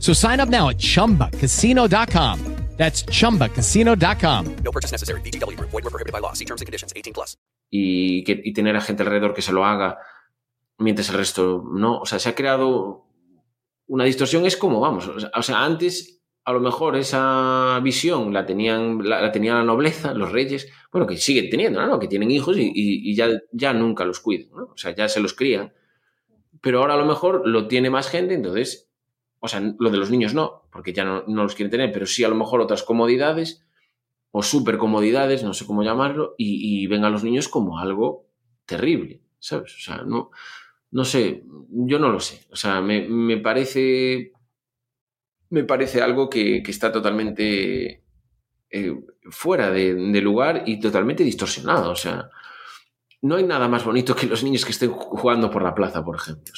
[0.00, 2.38] So sign up now at chumbacasino.com.
[2.76, 4.56] That's chumbacasino.com.
[4.64, 5.20] No purchase necessary.
[5.20, 5.70] VGW Group.
[5.70, 6.32] Void were prohibited by law.
[6.32, 6.92] See terms and conditions.
[6.96, 7.36] 18 plus.
[7.70, 9.98] y, que, y tener a gente alrededor que se lo haga
[10.78, 12.00] mientras el resto no.
[12.00, 13.04] O sea, se ha creado
[13.86, 14.46] una distorsión.
[14.46, 19.06] Es como, vamos, o sea, o sea, antes a lo mejor esa visión la tenían
[19.06, 21.98] la, la tenía la nobleza, los reyes, bueno, que siguen teniendo, ¿no?
[22.00, 24.64] Que tienen hijos y, y- y ya, ya nunca los cuidan, ¿no?
[24.72, 25.72] O sea, ya se los crían.
[26.62, 28.89] Pero ahora a lo mejor lo tiene más gente, entonces,
[29.40, 32.06] o sea, lo de los niños no, porque ya no, no los quieren tener, pero
[32.06, 33.64] sí a lo mejor otras comodidades
[34.30, 38.26] o super comodidades, no sé cómo llamarlo, y, y ven a los niños como algo
[38.64, 39.74] terrible, ¿sabes?
[39.74, 40.30] O sea, no,
[40.92, 42.46] no sé, yo no lo sé.
[42.50, 44.32] O sea, me, me parece.
[45.50, 48.04] Me parece algo que, que está totalmente
[48.70, 48.94] eh,
[49.30, 51.90] fuera de, lugar y totalmente distorsionado.
[51.90, 52.30] O sea,
[53.22, 56.16] no hay nada más bonito que los niños que estén jugando por la plaza, por
[56.16, 56.52] ejemplo.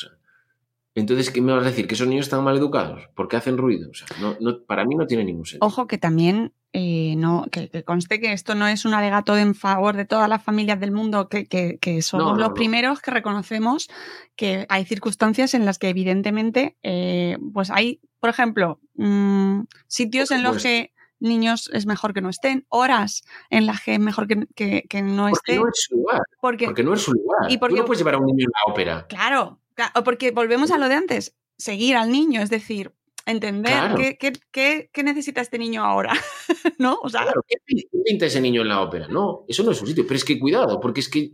[0.95, 1.87] Entonces, ¿qué me vas a decir?
[1.87, 3.09] ¿Que esos niños están mal educados?
[3.15, 3.91] ¿Porque hacen ruido?
[3.91, 5.67] O sea, no, no- para mí no tiene ningún sentido.
[5.67, 9.55] Ojo que también eh, no, que, que conste que esto no es un alegato en
[9.55, 13.11] favor de todas las familias del mundo, que, que- que somos No, los primeros que
[13.11, 13.89] reconocemos
[14.37, 20.37] que hay circunstancias en las que evidentemente, eh, pues hay, por ejemplo, mm, sitios Por
[20.39, 24.27] en los que niños es mejor que no estén, horas en las que es mejor
[24.27, 25.57] que, que- que no Porque estén.
[25.61, 26.21] no es su lugar.
[26.41, 27.51] Porque, Porque no es su lugar.
[27.51, 29.07] y porque- Tú no puedes llevar a un niño a la ópera.
[29.09, 29.61] Claro,
[30.05, 32.93] porque volvemos a lo de antes, seguir al niño, es decir,
[33.27, 33.97] entender Claro.
[33.97, 36.13] qué, qué- qué- qué necesita este niño ahora,
[36.79, 36.99] ¿no?
[37.03, 39.07] O sea, Claro, ¿qué pi- qué pinta ese niño en la ópera?
[39.09, 40.05] No, eso no es su sitio.
[40.07, 41.33] Pero es que cuidado, porque es que,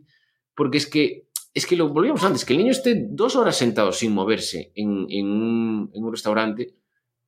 [0.55, 3.91] porque es que, es que lo volvíamos antes, que el niño esté dos horas sentado
[3.93, 6.75] sin moverse en, en un, en un restaurante,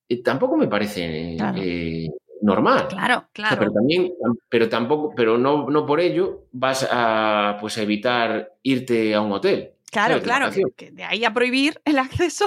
[0.08, 1.58] eh, tampoco me parece Claro.
[1.62, 2.08] eh,
[2.42, 2.88] normal.
[2.88, 3.56] claro, O sea, claro.
[3.58, 4.12] pero también,
[4.48, 9.32] pero tampoco, pero no, no por ello vas a pues a evitar irte a un
[9.32, 9.72] hotel.
[9.90, 12.46] Claro, claro, que, de ahí a prohibir el acceso.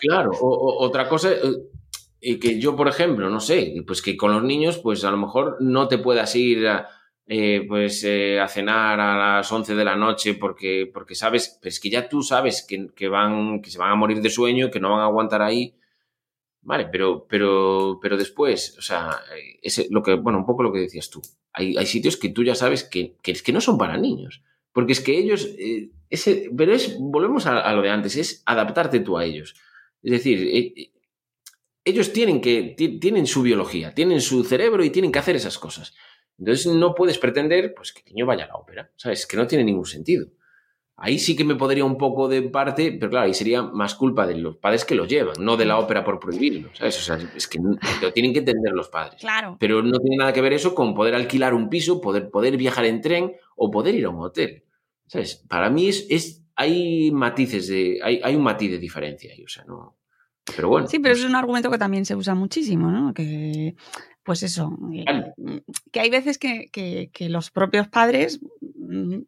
[0.00, 1.38] Claro, o, o- otra cosa, eh,
[2.20, 5.16] y que yo, por ejemplo, no sé, pues que con los niños, pues a lo
[5.16, 6.88] mejor no te puedas ir a,
[7.26, 11.68] eh, pues, eh, a cenar a las 11 de la noche porque, porque sabes, pero
[11.70, 14.70] es que ya tú sabes que, que van, que se van a morir de sueño,
[14.70, 15.74] que no van a aguantar ahí.
[16.62, 20.72] Vale, pero, pero, pero después, o sea, eh, ese, lo que, bueno, un poco lo
[20.72, 21.20] que decías tú.
[21.52, 24.42] Hay, hay sitios que tú ya sabes que, que, es que no son para niños.
[24.74, 28.42] Porque es que ellos, eh, ese, pero es, volvemos a, a lo de antes, es
[28.44, 29.54] adaptarte tú a ellos.
[30.02, 30.92] Es decir, eh, eh,
[31.84, 35.58] ellos tienen que, ti- tienen su biología, tienen su cerebro y tienen que hacer esas
[35.58, 35.94] cosas.
[36.38, 39.26] Entonces no puedes pretender pues, que el niño vaya a la ópera, ¿sabes?
[39.26, 40.26] Que no tiene ningún sentido.
[40.96, 44.26] Ahí sí que me podría un poco de parte, pero claro, ahí sería más culpa
[44.28, 46.96] de los padres que lo llevan, no de la ópera por prohibirlo, ¿sabes?
[46.98, 47.58] O sea, es que
[48.00, 49.20] lo tienen que entender los padres.
[49.20, 49.56] Claro.
[49.58, 52.84] Pero no tiene nada que ver eso con poder alquilar un piso, poder, poder viajar
[52.84, 54.64] en tren o poder ir a un hotel.
[55.06, 55.36] ¿Sabes?
[55.48, 58.00] Para mí es, es hay matices de.
[58.02, 59.96] Hay, hay un matiz de diferencia ahí, o sea, no.
[60.56, 60.86] Pero bueno.
[60.86, 63.12] Sí, pero no es un argumento que también se usa muchísimo, ¿no?
[63.14, 63.74] Que,
[64.22, 65.32] pues eso, eh,
[65.92, 68.40] que hay veces que, que- que los propios padres,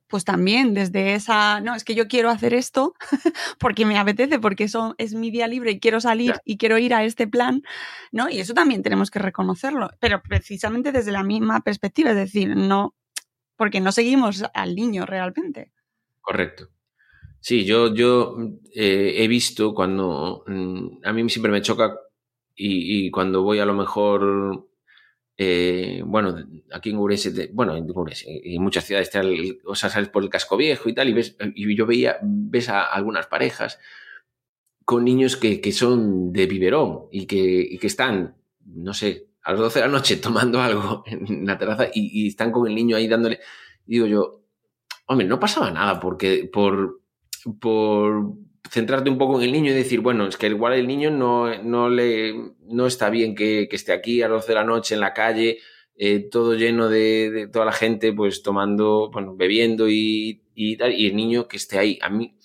[0.09, 2.95] pues también desde esa, no, es que yo quiero hacer esto
[3.59, 6.95] porque me apetece, porque eso es mi día libre y quiero salir y quiero ir
[6.95, 7.62] a este plan,
[8.12, 8.29] ¿no?
[8.31, 12.95] Y eso también tenemos que reconocerlo, pero precisamente desde la misma perspectiva, es decir, no,
[13.57, 15.72] porque no seguimos al niño realmente.
[16.20, 16.68] Correcto.
[17.40, 18.36] Sí, yo, yo
[18.74, 20.44] eh, he visto cuando.
[20.46, 21.96] mm, a mí siempre me choca
[22.54, 24.68] y, y cuando voy a lo mejor.
[25.38, 26.34] eh, bueno,
[26.72, 30.30] aquí en Urense, bueno, en Urense, en muchas ciudades, al- o sea, sales por el
[30.30, 33.78] casco viejo y tal, y ves, y yo veía, ves a algunas parejas
[34.84, 37.36] con niños que, que son de biberón y que,
[37.70, 41.57] y que están, no sé, a las 12 de la noche tomando algo en la
[41.57, 43.38] terraza y, y están con el niño ahí dándole.
[43.86, 44.42] Digo yo,
[45.07, 47.01] hombre, no pasaba nada porque por,
[47.61, 48.32] por
[48.68, 51.62] centrarte un poco en el niño y decir, bueno, es que igual el niño no,
[51.62, 54.94] no, le, no está bien que, que esté aquí a las 12 de la noche
[54.94, 55.59] en la calle,
[55.97, 61.14] eh, todo lleno de, toda la gente, pues tomando, bueno, bebiendo y, y y el
[61.14, 62.01] niño que esté ahí.
[62.03, 62.36] A mí,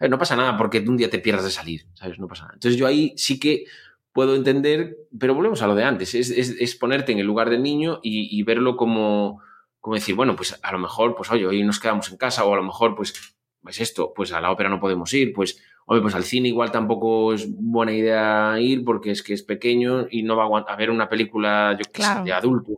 [0.00, 2.18] no pasa nada porque un día te pierdas de salir, ¿sabes?
[2.18, 2.54] No pasa nada.
[2.54, 3.64] Entonces yo ahí sí que
[4.12, 7.50] puedo entender, pero volvemos a lo de antes, es, es, es ponerte en el lugar
[7.50, 9.40] del niño y, y, verlo como,
[9.80, 12.52] como decir, bueno, pues a lo mejor, pues oye, hoy nos quedamos en casa o
[12.52, 16.00] a lo mejor, pues, pues esto, pues a la ópera no podemos ir, pues, oye,
[16.00, 20.22] pues al cine igual tampoco es buena idea ir porque es que es pequeño y
[20.22, 22.20] no va a, a ver una película, yo qué Claro.
[22.20, 22.76] sé, de adultos,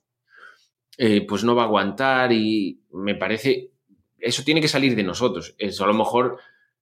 [0.98, 3.70] eh, pues no va a aguantar y me parece,
[4.18, 5.54] eso tiene que salir de nosotros.
[5.58, 6.38] Eso a lo mejor,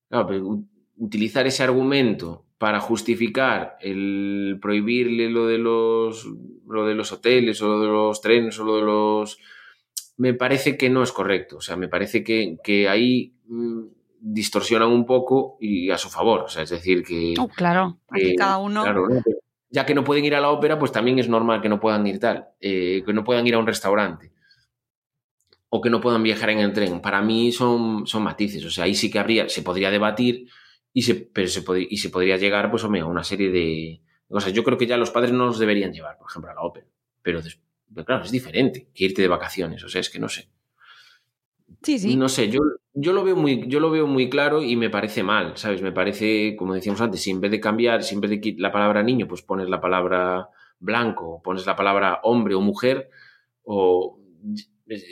[0.08, 0.58] claro, pero
[0.96, 6.26] utilizar ese argumento para justificar el prohibirle lo de los,
[6.66, 9.38] lo de los hoteles o lo de los trenes o lo de los...
[10.16, 11.58] Me parece que no es correcto.
[11.58, 13.84] O sea, me parece que, que ahí mm,
[14.20, 16.40] distorsionan un poco y a su favor.
[16.40, 17.34] O sea, es decir, que...
[17.38, 18.00] Oh, claro,
[18.36, 18.82] cada uno.
[18.82, 19.06] claro,
[19.70, 22.06] ya que no pueden ir a la ópera, pues también es normal que no puedan
[22.06, 24.32] ir tal, eh, que no puedan ir a un restaurante
[25.68, 27.00] o que no puedan viajar en el tren.
[27.00, 30.48] Para mí son, son matices, o sea, ahí sí que habría, se podría debatir
[30.98, 34.02] y se, pero se, pod- y se podría llegar pues hombre, a una serie de
[34.28, 34.52] cosas.
[34.52, 36.86] Yo creo que ya los padres no los deberían llevar, por ejemplo, a la ópera,
[37.22, 37.40] pero,
[38.06, 40.50] claro, es diferente que irte de vacaciones, o sea, es que no sé.
[41.82, 42.16] Sí, sí.
[42.16, 42.60] No sé, yo,
[42.94, 45.80] yo, lo veo muy, yo lo veo muy claro y me parece mal, ¿sabes?
[45.82, 48.72] Me parece, como decíamos antes, si en vez de cambiar, si en vez de la
[48.72, 50.48] palabra niño, pues pones la palabra
[50.80, 53.10] blanco, pones la palabra hombre o mujer,
[53.64, 54.18] o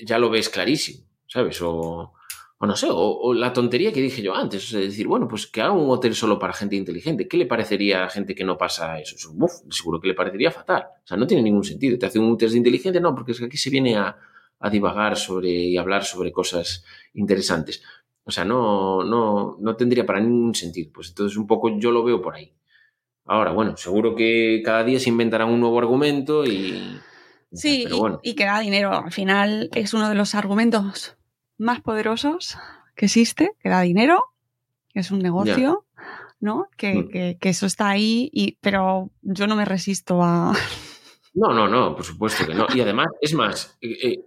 [0.04, 1.60] ya lo ves clarísimo, ¿sabes?
[1.62, 2.12] O,
[2.58, 5.28] o no sé, o, o la tontería que dije yo antes, o sea, decir, bueno,
[5.28, 7.28] pues que haga un hotel solo para gente inteligente.
[7.28, 9.14] ¿Qué le parecería a gente que no pasa eso?
[9.14, 10.86] Eso, Uf, seguro que le parecería fatal.
[11.04, 11.98] O sea, no tiene ningún sentido.
[11.98, 14.16] Te hace un test de inteligente, no, porque es que aquí se viene a,
[14.58, 17.82] a divagar sobre y hablar sobre cosas interesantes.
[18.24, 20.90] O sea, no, no, no tendría para ningún sentido.
[20.94, 22.54] Pues entonces un poco yo lo veo por ahí.
[23.26, 26.98] Ahora, bueno, seguro que cada día se inventarán un nuevo argumento y...
[27.52, 27.86] Sí,
[28.22, 28.92] y, que da dinero.
[28.92, 31.15] Al final es uno de los argumentos
[31.58, 32.56] más poderosos
[32.94, 34.24] que existe, que da dinero,
[34.88, 35.84] que es un negocio,
[36.40, 36.68] ¿no?
[36.76, 37.08] Que, Mm.
[37.08, 40.52] que- que eso está ahí, y, pero yo no me resisto a...
[41.38, 42.66] No, no, no, por supuesto que no.
[42.74, 44.24] Y además, es más, eh, eh,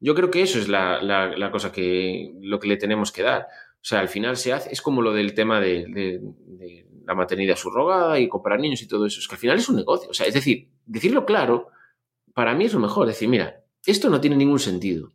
[0.00, 3.22] yo creo que eso es la, la- la cosa que lo que le tenemos que
[3.22, 3.42] dar.
[3.76, 7.14] O sea, al final se hace, es como lo del tema de, de- de la
[7.14, 9.20] maternidad subrogada y comprar niños y todo eso.
[9.20, 10.10] Es que al final es un negocio.
[10.10, 11.68] O sea, es decir, decirlo claro,
[12.34, 13.06] para mí es lo mejor.
[13.06, 15.12] Decir, mira, esto no tiene ningún sentido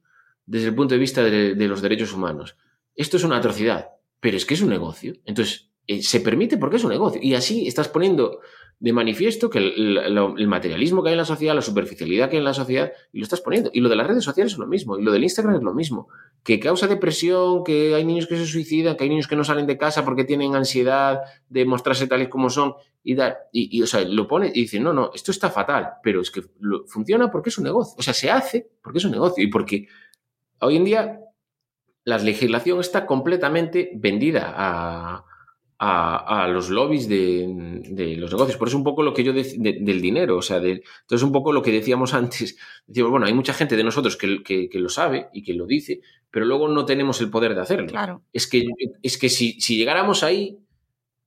[0.50, 2.58] desde el punto de vista de, los derechos humanos.
[2.95, 3.89] Esto es una atrocidad,
[4.20, 5.14] pero es que es un negocio.
[5.26, 7.22] Entonces, eh, se permite porque es un negocio.
[7.24, 8.39] Y así estás poniendo
[8.80, 12.45] de manifiesto que el, materialismo que hay en la sociedad, la superficialidad que hay en
[12.45, 13.70] la sociedad, y lo estás poniendo.
[13.74, 15.76] Y lo de las redes sociales es lo mismo, y lo del Instagram es lo
[15.76, 16.08] mismo.
[16.43, 19.68] Que causa depresión, que hay niños que se suicidan, que hay niños que no salen
[19.68, 22.74] de casa porque tienen ansiedad de mostrarse tales como son,
[23.04, 26.41] y, o sea, lo pone y dice, no, no, esto está fatal, pero es que
[26.88, 27.93] funciona porque es un negocio.
[28.00, 29.88] O sea, se hace porque es un negocio y porque
[30.62, 31.20] hoy en día
[32.05, 35.26] la legislación está completamente vendida a,
[35.78, 37.45] a, a los lobbies de,
[37.89, 38.57] de los negocios.
[38.57, 41.24] Por eso un poco lo que yo dec- de- del dinero, o sea, de, entonces
[41.24, 42.57] un poco lo que decíamos antes.
[42.88, 45.66] Decíamos, bueno, hay mucha gente de nosotros que, que- que lo sabe y que lo
[45.66, 46.01] dice,
[46.32, 47.88] pero luego no tenemos el poder de hacerlo.
[47.88, 48.24] Claro.
[48.34, 48.66] Es que,
[49.03, 50.57] es que si, si llegáramos ahí,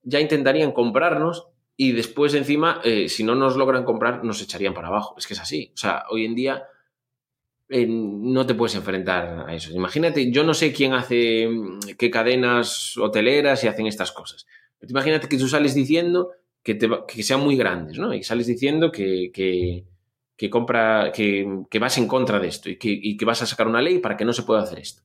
[0.02, 4.88] ya intentarían comprarnos y después encima, eh, si no nos logran comprar, nos echarían para
[4.88, 5.14] abajo.
[5.16, 5.70] Es que es así.
[5.74, 6.64] O sea, hoy en día
[7.88, 9.72] no te puedes enfrentar a eso.
[9.72, 14.46] Imagínate, yo no sé quién hace mm, qué cadenas hoteleras y hacen estas cosas.
[14.78, 16.30] Pero imagínate que tú sales diciendo
[16.62, 18.12] que, te, que sean muy grandes, ¿no?
[18.14, 19.84] Y sales diciendo que, que,
[20.36, 23.68] que compra, que, vas en contra de esto y que, y que vas a sacar
[23.68, 25.02] una ley para que no se pueda hacer esto.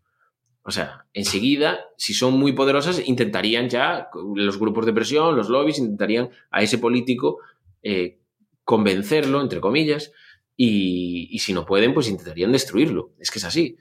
[0.64, 5.80] O sea, enseguida, si son muy poderosas, intentarían ya, los grupos de presión, los lobbies,
[5.80, 7.40] intentarían a ese político
[7.84, 8.20] eh,
[8.66, 10.12] convencerlo, entre comillas,
[10.58, 13.14] y, si no pueden, pues intentarían destruirlo.
[13.20, 13.78] Es que es así.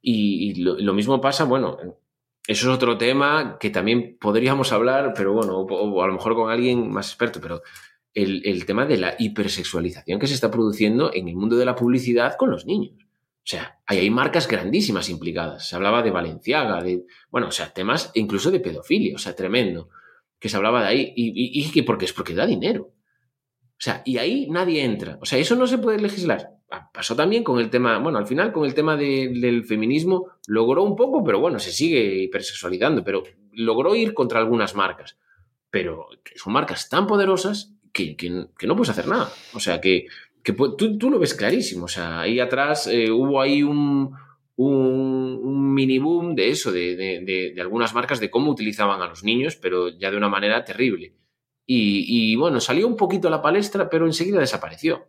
[0.00, 1.78] Y, lo, mismo pasa, bueno,
[2.46, 6.34] eso es otro tema que también podríamos hablar, pero bueno, o, o a lo mejor
[6.34, 7.60] con alguien más experto, pero
[8.14, 12.36] el, tema de la hipersexualización que se está produciendo en el mundo de la publicidad
[12.36, 12.94] con los niños.
[13.02, 15.68] O sea, ahí hay marcas grandísimas implicadas.
[15.68, 19.90] Se hablaba de Valenciaga, de, bueno, o sea, temas incluso de pedofilia, o sea, tremendo,
[20.38, 21.12] que se hablaba de ahí.
[21.14, 22.95] Y, y, y que porque es porque da dinero.
[23.78, 25.18] O sea, y ahí nadie entra.
[25.20, 26.50] O sea, eso no se puede legislar.
[26.92, 30.82] Pasó también con el tema, bueno, al final con el tema de- del feminismo logró
[30.82, 33.22] un poco, pero bueno, se sigue hipersexualizando, pero
[33.52, 35.18] logró ir contra algunas marcas.
[35.70, 39.30] Pero son marcas tan poderosas que, que- no puedes hacer nada.
[39.54, 40.06] O sea, que,
[40.42, 41.84] que tú, tú lo ves clarísimo.
[41.84, 44.14] O sea, ahí atrás eh, hubo ahí un,
[44.56, 46.96] un, mini boom de eso, de-
[47.54, 51.12] de algunas marcas, de cómo utilizaban a los niños, pero ya de una manera terrible.
[51.68, 55.06] Y, bueno, salió un poquito a la palestra, pero enseguida desapareció.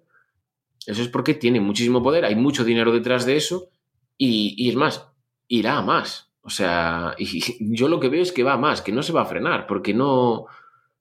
[0.86, 3.70] Eso es porque tiene muchísimo poder, hay mucho dinero detrás de eso,
[4.18, 5.08] y, es más,
[5.48, 6.32] irá a más.
[6.42, 7.16] O sea,
[7.60, 9.68] yo lo que veo es que va a más, que no se va a frenar,
[9.68, 10.46] porque no,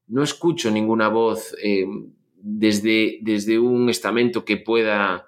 [0.08, 1.86] no escucho ninguna voz eh,
[2.34, 5.25] desde, desde un estamento que pueda,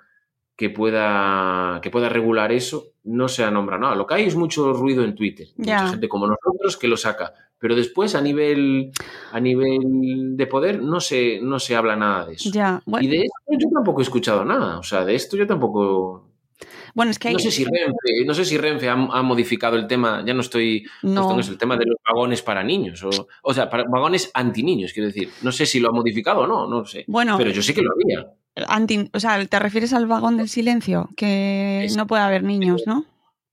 [0.59, 2.88] que, pueda, que pueda regular eso.
[3.04, 3.94] No se ha nombrado nada.
[3.94, 5.46] Lo que hay es mucho ruido en Twitter.
[5.56, 7.32] Mucha gente como nosotros que lo saca.
[7.61, 8.90] Pero después, a nivel,
[9.30, 12.50] a nivel de poder, no se, no se habla nada de eso.
[12.86, 14.80] Bueno, Y de esto yo tampoco he escuchado nada.
[14.80, 16.27] O sea, de esto yo tampoco.
[16.95, 17.34] Bueno, es que hay...
[17.34, 20.41] No sé si Renfe, no sé si Renfe ha, ha modificado el tema, ya no
[20.41, 21.39] estoy No.
[21.39, 23.11] eso, el tema de los vagones para niños, o,
[23.43, 25.30] o sea, para, vagones anti-niños, quiero decir.
[25.43, 27.05] No sé si lo ha modificado o no, no lo sé.
[27.07, 27.36] Bueno.
[27.39, 28.32] Pero yo sé que lo había.
[28.66, 31.09] Anti- o sea, ¿te refieres al vagón del silencio?
[31.16, 33.05] Que Es- no puede haber niños, ¿no?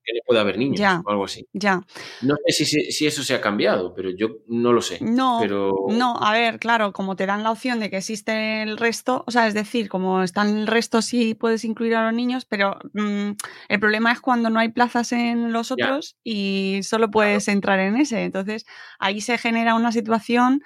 [0.06, 1.02] Que no puede haber niños Ya.
[1.04, 1.46] o algo así.
[1.52, 1.82] Ya.
[2.22, 4.98] No sé si, si, eso se ha cambiado, pero yo no lo sé.
[5.00, 5.74] No, pero...
[5.88, 9.30] no, a ver, claro, como te dan la opción de que existe el resto, o
[9.32, 13.30] sea, es decir, como están el resto sí puedes incluir a los niños, pero mm,
[13.68, 15.74] el problema es cuando no hay plazas en los Ya.
[15.86, 18.22] otros y solo puedes entrar en ese.
[18.22, 18.64] Entonces,
[19.00, 20.62] ahí se genera una situación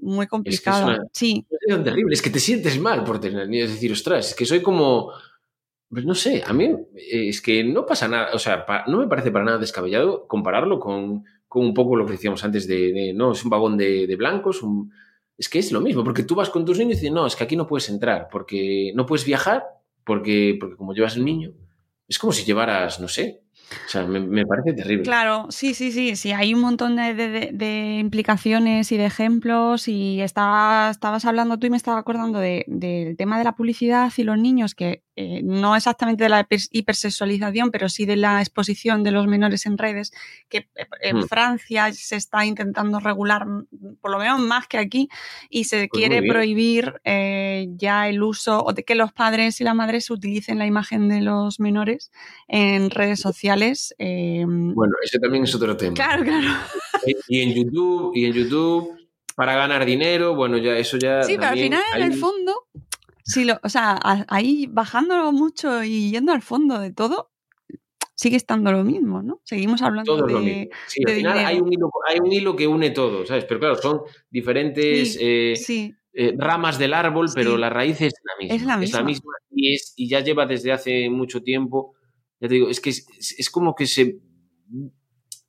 [0.00, 0.86] muy complicada.
[0.86, 3.68] una- Sí, Es terrible, es que te sientes mal por tener niños.
[3.68, 5.12] Es decir, ostras, es que soy como.
[5.94, 9.06] Pues no sé, a mí eh, es que no pasa nada, o sea, no me
[9.06, 13.32] parece para nada descabellado compararlo con, con un poco lo que decíamos antes de, no,
[13.32, 14.92] es un vagón de, de blancos, un-
[15.38, 17.36] es que es lo mismo, porque tú vas con tus niños y dices, no, es
[17.36, 19.64] que aquí no puedes entrar, porque no puedes viajar,
[20.04, 21.52] porque, porque como llevas el niño,
[22.08, 23.42] es como si llevaras, no sé,
[23.86, 25.02] o sea, me, me parece terrible.
[25.04, 29.06] Claro, sí, sí, sí, sí, hay un montón de, de- de- de implicaciones y de
[29.06, 33.52] ejemplos y estaba- estabas hablando tú y me estaba acordando de- del tema de la
[33.54, 38.16] publicidad y los niños, que eh, no exactamente de la hiper- hipersexualización, pero sí de
[38.16, 40.12] la exposición de los menores en redes,
[40.48, 41.28] que eh, en Hmm.
[41.28, 43.46] Francia se está intentando regular,
[44.00, 45.08] por lo menos más que aquí,
[45.48, 49.64] y se Pues quiere prohibir eh, ya el uso o de que los padres y
[49.64, 52.10] las madres utilicen la imagen de los menores
[52.48, 53.63] en redes sociales.
[53.98, 55.94] Eh, Bueno, ese también es otro tema.
[55.94, 56.46] Claro, claro.
[57.28, 58.96] Y en YouTube, y en YouTube,
[59.36, 61.22] para ganar dinero, bueno, ya eso ya.
[61.22, 62.66] Sí, pero al final, en el fondo,
[63.22, 63.98] sí lo, o sea,
[64.28, 67.30] ahí bajándolo mucho y yendo al fondo de todo,
[68.14, 69.40] sigue estando lo mismo, ¿no?
[69.44, 70.70] Seguimos hablando Todo es de, lo mismo.
[70.86, 71.48] Sí, de al final dinero.
[71.48, 73.44] hay un, hilo, hay un hilo que une todo, ¿sabes?
[73.44, 74.00] Pero claro, son
[74.30, 75.94] diferentes Sí, eh, sí.
[76.12, 78.54] eh, ramas del árbol, pero la raíz es la misma.
[78.54, 79.32] Es la misma.
[79.50, 81.94] y, es, y ya lleva desde hace mucho tiempo.
[82.44, 84.18] Ya te digo, es que es, como que se.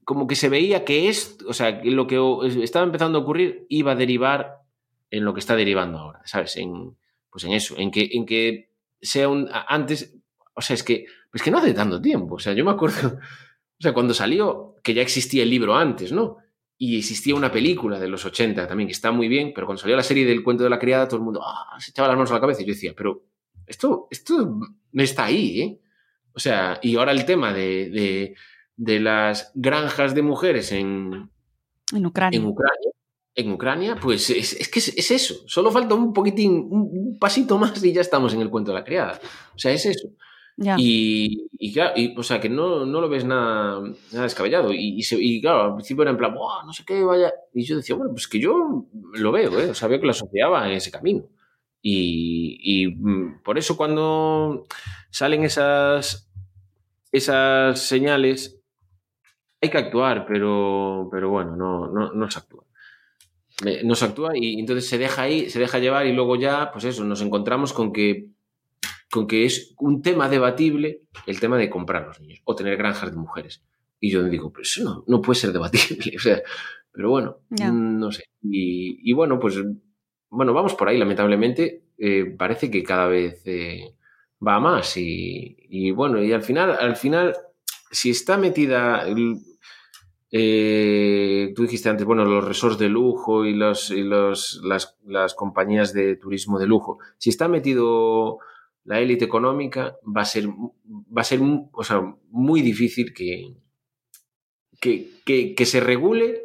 [0.06, 2.18] Como que se veía que es, o sea, lo que
[2.64, 4.62] estaba empezando a ocurrir iba a derivar
[5.10, 6.56] en lo que está derivando ahora, ¿sabes?
[6.56, 6.96] En,
[7.30, 8.70] pues en eso, en que, en que
[9.02, 9.50] sea un.
[9.52, 10.16] Antes,
[10.54, 13.10] o sea, es que, es que no hace tanto tiempo, o sea, yo me acuerdo,
[13.10, 16.38] o sea, cuando salió, que ya existía el libro antes, ¿no?
[16.78, 19.98] Y existía una película de los 80 también, que está muy bien, pero cuando salió
[19.98, 22.32] la serie del cuento de la criada, todo el mundo ah, se echaba las manos
[22.32, 22.62] a la cabeza.
[22.62, 23.26] Y yo decía, pero
[23.68, 24.62] esto, esto
[24.94, 25.82] no está ahí, ¿eh?
[26.36, 28.36] O sea, y ahora el tema de, de,
[28.76, 31.30] de las granjas de mujeres en,
[31.94, 32.38] En Ucrania.
[32.40, 32.92] en Ucrania,
[33.36, 35.36] en Ucrania, pues es, es que es, es eso.
[35.48, 38.78] Solo falta un poquitín, un, un pasito más y ya estamos en el cuento de
[38.80, 39.20] la criada.
[39.56, 40.10] O sea, es eso.
[40.58, 40.76] Ya.
[40.80, 43.82] Y, y claro, y, o sea, que no, no lo ves nada,
[44.14, 44.72] nada descabellado.
[44.72, 47.34] Y, y, se- y claro, al principio era en plan, "Buah, no sé qué, vaya.
[47.54, 49.70] Y yo decía, bueno, pues que yo lo veo, ¿eh?
[49.72, 51.26] O sea, veo que lo asociaba en ese camino.
[51.88, 54.66] Y, y, mm, por eso cuando
[55.12, 56.28] salen esas,
[57.12, 58.60] esas señales,
[59.62, 62.64] hay que actuar, pero, pero bueno, no, no, no se actúa.
[63.64, 66.72] Me- No se actúa y entonces se deja ahí, se deja llevar y luego ya,
[66.72, 68.30] pues eso, nos encontramos con que
[69.12, 73.12] con que es un tema debatible el tema de comprar los niños o tener granjas
[73.12, 73.64] de mujeres.
[74.00, 76.14] Y yo digo, pero eso no, no puede ser debatible.
[76.18, 76.42] O sea,
[76.92, 77.38] pero bueno,
[77.72, 78.24] mm, no sé.
[78.42, 79.56] Y, y bueno, pues
[80.36, 81.82] bueno, vamos por ahí, lamentablemente.
[81.98, 83.96] Eh, parece que cada vez eh,
[84.46, 84.96] va más.
[84.98, 87.36] Y, bueno, y al final, al final,
[87.92, 89.08] si está metida.
[89.08, 89.38] el-
[90.38, 93.94] eh, tú dijiste antes, bueno, los resorts de lujo y, las,
[95.36, 97.00] compañías de turismo de lujo.
[97.18, 98.40] Si está metido
[98.84, 101.40] la élite económica, va a ser, va a ser
[101.72, 103.56] o sea, muy difícil que,
[104.82, 106.44] que se regule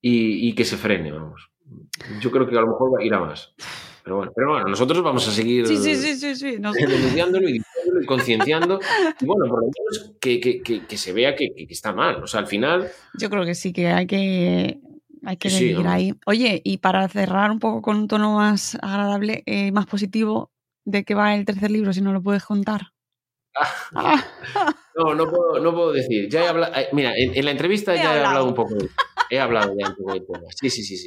[0.00, 1.50] y, y que se frene, vamos.
[2.20, 3.52] Yo creo que a lo mejor va a ir a más.
[4.04, 6.56] Pero bueno, pero bueno, nosotros vamos a seguir Sí, sí, sí, sí, sí.
[6.60, 7.60] nos- denunciándolo y
[8.06, 8.78] concienciando.
[9.20, 12.22] Y bueno, por lo menos que, que, que, que se vea que, está mal.
[12.22, 14.78] O sea, al final, Yo creo que sí, que hay que,
[15.24, 15.90] hay que Sí, seguir ¿no?
[15.90, 16.14] ahí.
[16.26, 20.52] Oye, y para cerrar un poco con un tono más agradable, eh, más positivo,
[20.84, 22.92] ¿de qué va el tercer libro, si no lo puedes contar?
[24.98, 26.26] No, no puedo, no puedo decir.
[26.30, 28.26] Ya he hablado, eh, mira, en, en la entrevista He ya he hablado.
[28.28, 28.88] hablado un poco de
[29.30, 30.40] He hablado ya un poco del tema.
[30.54, 31.06] Sí, sí, sí, sí.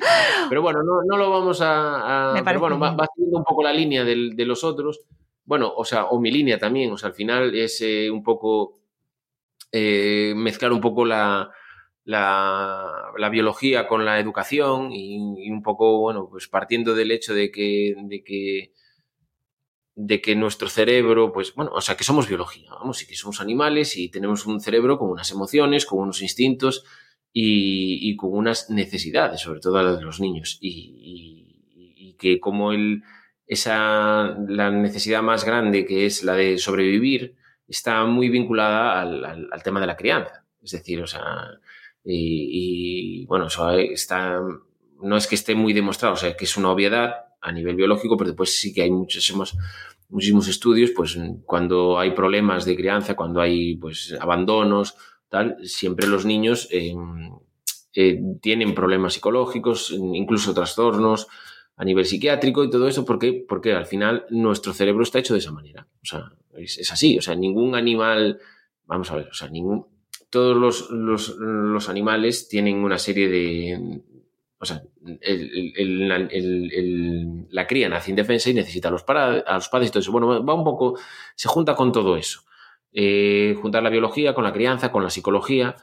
[0.49, 2.31] Pero bueno, no, no lo vamos a.
[2.31, 5.01] a- Me pero bueno, va, va siguiendo un poco la línea del- de los otros.
[5.45, 6.91] Bueno, o sea, o mi línea también.
[6.91, 8.79] O sea, al final es eh, un poco
[9.71, 11.49] eh, mezclar un poco la,
[12.05, 17.33] la, la biología con la educación y, y un poco, bueno, pues partiendo del hecho
[17.33, 18.73] de que, de que
[19.95, 23.41] de que nuestro cerebro, pues bueno, o sea, que somos biología, vamos, y que somos
[23.41, 26.85] animales y tenemos un cerebro con unas emociones, con unos instintos
[27.33, 30.57] y, y con unas necesidades, sobre todo las de los niños.
[30.61, 30.69] Y,
[30.99, 33.03] y- y que como el,
[33.47, 37.35] esa, la necesidad más grande, que es la de sobrevivir,
[37.67, 40.45] está muy vinculada al, al- al tema de la crianza.
[40.61, 41.23] Es decir, o sea,
[42.03, 44.39] y, bueno, eso está,
[45.01, 48.17] no es que esté muy demostrado, o sea, que es una obviedad a nivel biológico,
[48.17, 49.55] pero después sí que hay muchísimos,
[50.09, 54.95] muchísimos estudios, pues cuando hay problemas de crianza, cuando hay pues abandonos,
[55.29, 56.93] tal, siempre los niños eh,
[57.93, 61.27] eh, tienen problemas psicológicos, incluso trastornos
[61.75, 63.45] a nivel psiquiátrico y todo eso, ¿por qué?
[63.47, 65.87] Porque al final nuestro cerebro está hecho de esa manera.
[66.03, 67.17] O sea, es, así.
[67.17, 68.39] O sea, ningún animal,
[68.85, 69.87] vamos a ver, o sea, ningún,
[70.29, 74.01] todos los, los, animales tienen una serie de,
[74.59, 74.83] o sea,
[77.49, 80.11] la cría nace indefensa y necesita a los, para- a los padres y todo eso.
[80.11, 80.99] Bueno, va un poco,
[81.35, 82.41] se junta con todo eso.
[82.91, 85.75] Eh, juntar la biología con la crianza, con la psicología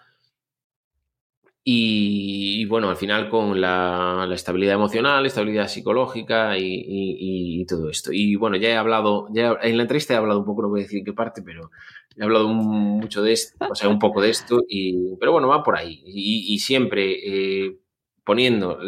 [1.68, 8.12] y, bueno, al final con la, estabilidad emocional, estabilidad psicológica y, todo esto.
[8.12, 10.80] Y bueno, ya he hablado, ya en la entrevista he hablado un poco, no voy
[10.80, 11.72] a decir qué parte, pero
[12.16, 15.48] he hablado un- mucho de esto, o sea, un poco de esto, y, pero bueno,
[15.48, 16.02] va por ahí.
[16.06, 17.78] Y, siempre eh,
[18.24, 18.78] poniendo,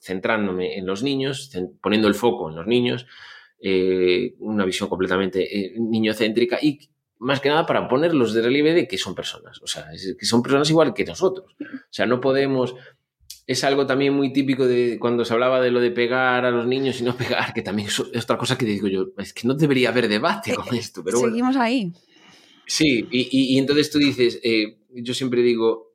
[0.00, 1.50] centrándome en los niños,
[1.82, 3.06] poniendo el foco en los niños,
[3.60, 6.78] eh, una visión completamente eh, niñocéntrica y
[7.22, 10.26] más que nada para ponerlos de relieve de que son personas, o sea, es- que
[10.26, 11.54] son personas igual que nosotros.
[11.60, 12.74] O sea, no podemos...
[13.46, 16.66] Es algo también muy típico de cuando se hablaba de lo de pegar a los
[16.66, 19.54] niños y no pegar, que también es otra cosa que digo yo, es que no
[19.54, 21.32] debería haber debate con esto, pero bueno.
[21.32, 21.92] Seguimos ahí.
[22.66, 25.92] Sí, y, y- y entonces tú dices, eh, yo siempre digo,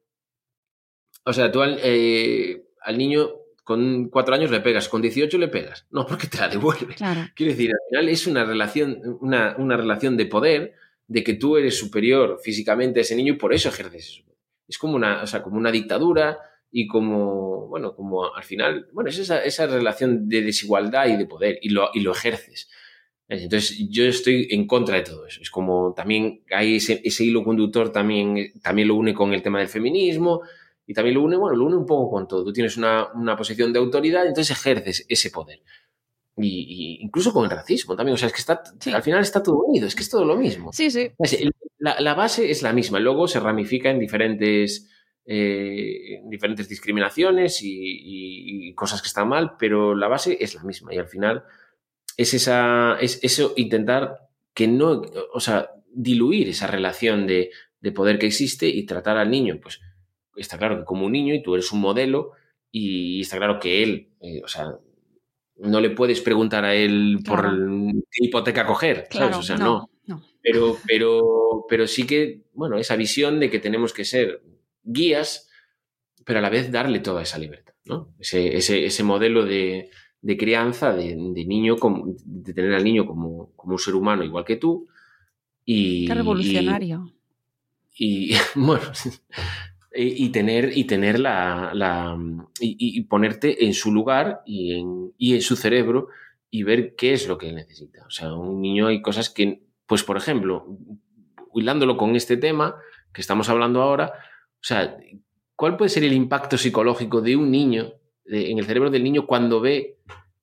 [1.24, 3.30] o sea, tú al, eh, al niño
[3.64, 6.96] con cuatro años le pegas, con 18 le pegas, no, porque te la devuelve.
[6.96, 7.22] Claro.
[7.36, 10.74] Quiero decir, al final es una relación, una, una relación de poder,
[11.08, 14.24] de que tú eres superior físicamente a ese niño y por eso ejerces eso.
[14.68, 16.38] Es como una, o sea, como una dictadura
[16.70, 21.26] y como, bueno, como al final, bueno, es esa, esa relación de desigualdad y de
[21.26, 22.70] poder y lo, y lo ejerces.
[23.30, 25.42] Entonces, yo estoy en contra de todo eso.
[25.42, 29.60] Es como también hay ese, ese hilo conductor, también, también lo une con el tema
[29.60, 30.42] del feminismo
[30.86, 32.46] y también lo une, bueno, lo une un poco con todo.
[32.46, 35.62] Tú tienes una, una posición de autoridad entonces ejerces ese poder.
[36.40, 38.14] Y, y incluso con el racismo también.
[38.14, 38.62] O sea, es que está,
[38.94, 40.72] al final está todo unido, es que es todo lo mismo.
[40.72, 41.10] Sí, sí.
[41.80, 44.90] La, la base es la misma, luego se ramifica en diferentes,
[45.26, 50.56] eh, en diferentes discriminaciones y, y- y cosas que están mal, pero la base es
[50.56, 51.44] la misma y al final
[52.18, 54.18] es, esa, es eso intentar
[54.54, 55.02] que no,
[55.34, 59.80] o sea, diluir esa relación de, de poder que existe y tratar al niño, pues
[60.36, 62.32] está claro que como un niño y tú eres un modelo
[62.72, 64.72] y está claro que él, eh, o sea,
[65.60, 67.68] no le puedes preguntar a él por Claro.
[68.12, 69.10] qué hipoteca coger, ¿sabes?
[69.10, 69.90] Claro, O sea, no, no.
[70.18, 70.24] no.
[70.42, 74.42] Pero, pero, pero sí que, bueno, esa visión de que tenemos que ser
[74.84, 75.50] guías,
[76.26, 78.14] pero a la vez darle toda esa libertad, ¿no?
[78.20, 79.90] Ese, ese, ese modelo de,
[80.22, 84.24] de crianza, de, de niño, como, de tener al niño como, como un ser humano
[84.24, 84.88] igual que tú.
[85.66, 87.14] Y, Qué revolucionario.
[87.96, 88.86] y, y, bueno,
[89.94, 92.18] y, y tener, y tener la
[92.60, 94.80] y, ponerte en su lugar y
[95.34, 96.08] en, su cerebro
[96.50, 98.06] y ver qué es lo que necesita.
[98.06, 100.78] O sea, un niño hay cosas que, pues por ejemplo,
[101.54, 102.76] hilándolo con este tema
[103.14, 104.14] que estamos hablando ahora,
[104.56, 104.98] o sea,
[105.56, 107.94] ¿cuál puede ser el impacto psicológico de un niño,
[108.26, 109.98] en el cerebro del niño, cuando ve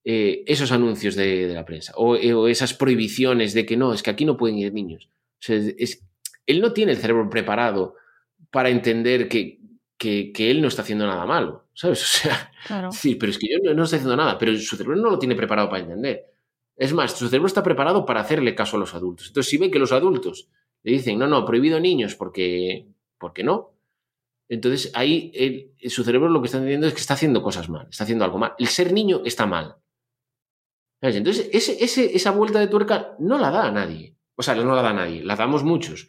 [0.05, 4.03] eh, esos anuncios de, la prensa o, eh, o esas prohibiciones de que no, es
[4.03, 5.09] que aquí no pueden ir niños?
[5.47, 6.03] Es-
[6.47, 7.95] él no tiene el cerebro preparado
[8.55, 9.59] para entender que,
[9.99, 12.01] que, que él no está haciendo nada malo, ¿sabes?
[12.05, 12.93] O sea, Claro.
[12.93, 15.19] sí, pero es que yo no, no estoy haciendo nada, pero su cerebro no lo
[15.19, 16.25] tiene preparado para entender.
[16.77, 19.27] Es más, su cerebro está preparado para hacerle caso a los adultos.
[19.29, 20.49] Entonces, si ve que los adultos
[20.85, 22.87] le dicen, no, no, prohibido niños porque,
[23.19, 23.73] porque no,
[24.49, 27.87] entonces ahí él- su cerebro lo que está entendiendo es que está haciendo cosas mal,
[27.91, 28.53] está haciendo algo mal.
[28.59, 29.77] El ser niño está mal.
[31.01, 31.17] ¿Sabes?
[31.17, 34.17] Entonces, ese, ese- esa vuelta de tuerca no la da a nadie.
[34.37, 36.09] O sea, no la da a nadie, la damos muchos.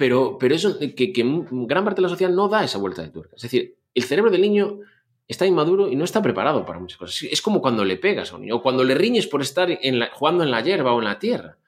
[0.00, 1.22] Pero, pero eso, que, que
[1.68, 3.36] gran parte de la sociedad no da esa vuelta de tuerca.
[3.36, 4.78] Es decir, el cerebro del niño
[5.28, 7.22] está inmaduro y no está preparado para muchas cosas.
[7.30, 9.98] Es como cuando le pegas a un niño, o cuando le riñes por estar en
[9.98, 11.58] la- jugando en la hierba o en la tierra.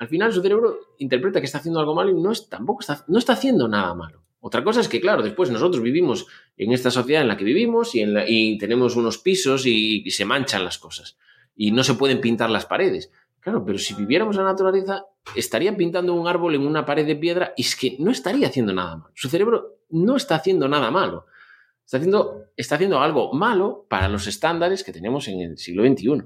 [0.00, 3.04] al final su cerebro interpreta que está haciendo algo malo y no es, tampoco está,
[3.08, 4.22] no está haciendo nada malo.
[4.40, 7.96] Otra cosa es que, claro, después nosotros vivimos en esta sociedad en la que vivimos
[7.96, 11.18] y, en la- y tenemos unos pisos y, y se manchan las cosas
[11.56, 13.10] y no se pueden pintar las paredes.
[13.64, 15.04] Pero si viviéramos la naturaleza,
[15.36, 18.72] estaría pintando un árbol en una pared de piedra y es que no estaría haciendo
[18.72, 19.10] nada malo.
[19.14, 21.26] Su cerebro no está haciendo nada malo.
[21.84, 26.24] Está haciendo, está haciendo algo malo para los estándares que tenemos en el siglo XXI.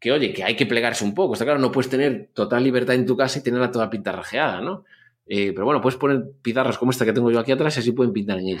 [0.00, 1.34] Que oye, que hay que plegarse un poco.
[1.34, 4.84] Está claro, no puedes tener total libertad en tu casa y tenerla toda pintarrajeada, ¿no?
[5.26, 7.92] Eh, pero bueno, puedes poner pizarras como esta que tengo yo aquí atrás y así
[7.92, 8.60] pueden pintar en ella.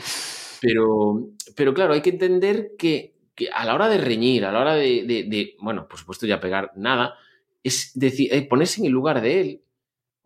[0.60, 4.60] Pero, pero claro, hay que entender que, que a la hora de reñir, a la
[4.60, 7.14] hora de, de- de, bueno, por supuesto ya pegar nada,
[7.66, 9.62] es decir, eh, ponerse en el lugar de él.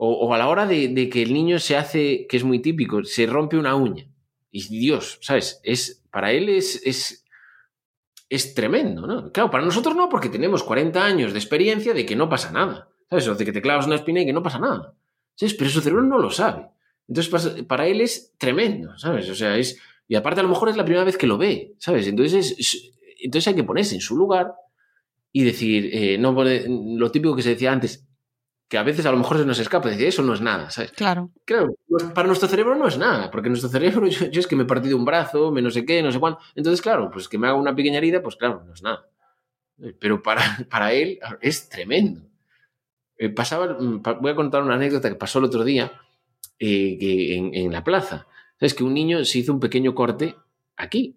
[0.02, 3.26] O, a la hora de, que el niño se hace, que es muy típico, se
[3.26, 4.06] rompe una uña.
[4.50, 5.60] Y Dios, ¿sabes?
[5.62, 7.24] Es, para él es, es,
[8.30, 9.30] es tremendo, ¿no?
[9.32, 12.88] Claro, para nosotros no, porque tenemos 40 años de experiencia de que no pasa nada.
[13.10, 13.28] ¿Sabes?
[13.28, 14.94] O de que te clavas una espina y que no pasa nada.
[15.34, 15.54] ¿Sabes?
[15.54, 16.68] Pero su cerebro no lo sabe.
[17.08, 19.28] Entonces, para él es tremendo, ¿sabes?
[19.28, 19.78] O sea, es.
[20.06, 22.06] Y aparte, a lo mejor es la primera vez que lo ve, ¿sabes?
[22.06, 24.54] Entonces, es- es- entonces hay que ponerse en su lugar
[25.32, 28.06] y decir, eh, no lo típico que se decía antes,
[28.70, 30.92] que a veces a lo mejor se nos escapa, decir, eso no es nada, ¿sabes?
[30.92, 31.32] Claro.
[31.44, 34.54] Claro, pues para nuestro cerebro no es nada, porque nuestro cerebro, yo, yo es que
[34.54, 36.38] me he partido un brazo, me no sé qué, no sé cuándo.
[36.54, 39.08] Entonces, claro, pues que me haga una pequeña herida, pues claro, no es nada.
[39.98, 42.22] Pero para, para él es tremendo.
[43.16, 45.92] Eh, pasaba, mm, voy a contar una anécdota que pasó el otro día
[46.58, 48.28] eh, que en, en la plaza.
[48.58, 48.74] ¿Sabes?
[48.74, 50.36] Que un niño se hizo un pequeño corte
[50.76, 51.16] aquí.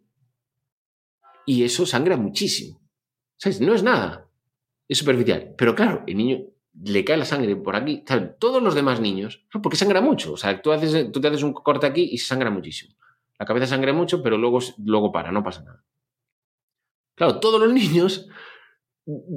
[1.46, 2.83] Y eso sangra muchísimo.
[3.62, 4.28] No es nada.
[4.88, 5.54] Es superficial.
[5.58, 6.46] Pero claro, el niño
[6.84, 8.04] le cae la sangre por aquí.
[8.40, 9.62] Todos los demás niños, ¿no?
[9.62, 10.34] porque sangra mucho.
[10.34, 12.96] O sea, tú, haces, tú te haces un corte aquí y sangra muchísimo.
[13.40, 15.84] La cabeza sangra mucho, pero luego, luego para, no pasa nada.
[17.16, 18.28] Claro, todos los niños,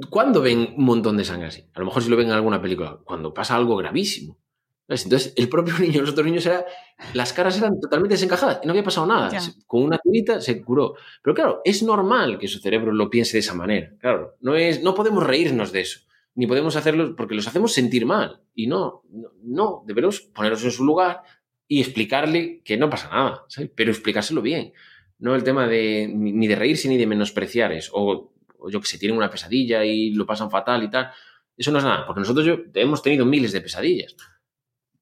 [0.09, 1.69] ¿cuándo ven un montón de sangre así?
[1.73, 4.39] A lo mejor si lo ven en alguna película, cuando pasa algo gravísimo.
[4.87, 5.03] ¿Ves?
[5.03, 6.65] Entonces, el propio niño, los otros niños, era,
[7.13, 9.29] las caras eran totalmente desencajadas y no había pasado nada.
[9.29, 9.41] Ya.
[9.65, 10.95] Con una tirita se curó.
[11.21, 13.91] Pero claro, es normal que su cerebro lo piense de esa manera.
[13.99, 16.01] Claro, no, es, no podemos reírnos de eso,
[16.35, 18.41] ni podemos hacerlo porque los hacemos sentir mal.
[18.55, 21.21] Y no, no, no, debemos ponerlos en su lugar
[21.67, 23.69] y explicarle que no pasa nada, ¿sabes?
[23.75, 24.73] pero explicárselo bien.
[25.19, 27.91] No el tema de ni ni de reírse ni de menospreciar eso.
[27.95, 31.11] O, o yo que sé, tienen una pesadilla y lo pasan fatal y tal.
[31.57, 34.15] Eso no es nada, porque nosotros yo, hemos tenido miles de pesadillas.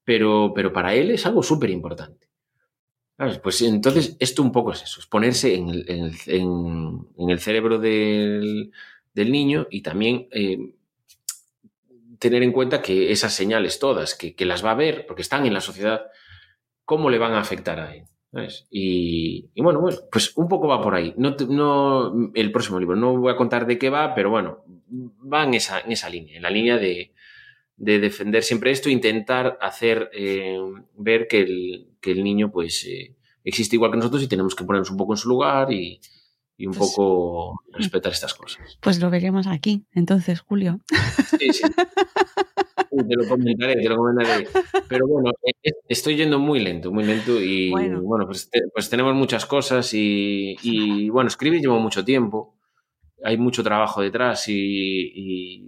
[0.06, 2.28] Pero, pero para él es algo súper importante.
[3.18, 3.38] ¿Sabes?
[3.38, 7.30] Pues entonces esto un poco es eso, es ponerse en el, en el- en- en
[7.30, 8.72] el cerebro del,
[9.14, 10.58] del niño y también eh,
[12.18, 15.46] tener en cuenta que esas señales todas, que, que las va a ver, porque están
[15.46, 16.06] en la sociedad,
[16.84, 18.04] cómo le van a afectar a él.
[18.32, 18.66] ¿sabes?
[18.70, 21.14] Y, y bueno, bueno, pues un poco va por ahí.
[21.18, 24.64] No, no, el próximo libro, no voy a contar de qué va, pero bueno,
[25.32, 27.12] va en esa, en esa línea, en la línea de,
[27.76, 30.58] de defender siempre esto, intentar hacer eh,
[30.96, 33.14] ver que el, que el niño pues eh,
[33.44, 36.00] existe igual que nosotros y tenemos que ponernos un poco en su lugar y,
[36.56, 38.78] y un Pues- poco respetar estas cosas.
[38.80, 40.80] Pues lo veremos aquí, entonces, Julio.
[41.38, 41.62] Sí, sí.
[42.88, 44.48] Te lo comentaré, te lo comentaré.
[44.88, 45.30] Pero bueno,
[45.62, 48.00] eh, estoy yendo muy lento, muy lento y Bueno.
[48.00, 52.56] bueno, pues, pues tenemos muchas cosas y, y, bueno, escribir lleva mucho tiempo,
[53.22, 54.54] hay mucho trabajo detrás y,
[55.14, 55.64] y-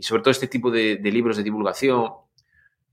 [0.00, 2.08] y sobre todo este tipo de, de libros de divulgación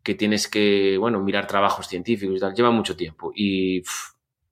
[0.04, 3.82] que tienes que, bueno, mirar trabajos científicos y tal, lleva mucho tiempo y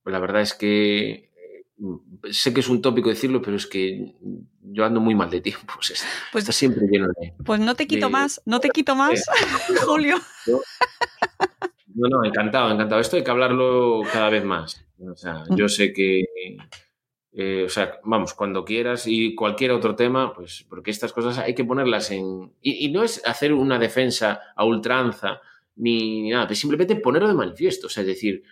[0.06, 4.14] la verdad es que eh, sé que es un tópico decirlo, pero es que
[4.62, 5.74] yo ando muy mal de tiempo.
[5.78, 5.96] o sea,
[6.32, 7.34] Pues- está siempre lleno de...
[7.44, 9.24] Pues no te quito de- más, no te quito más,
[9.84, 10.16] Julio.
[11.94, 13.00] No, no, encantado, encantado.
[13.00, 14.82] Esto hay que hablarlo cada vez más.
[14.98, 16.24] O sea, yo sé que,
[17.38, 21.54] eh, o sea, vamos, cuando quieras y cualquier otro tema, pues porque estas cosas hay
[21.54, 22.50] que ponerlas en...
[22.62, 25.42] Y, no es hacer una defensa a ultranza
[25.76, 27.88] ni, ni nada, es simplemente ponerlo de manifiesto.
[27.88, 28.42] O sea, decir,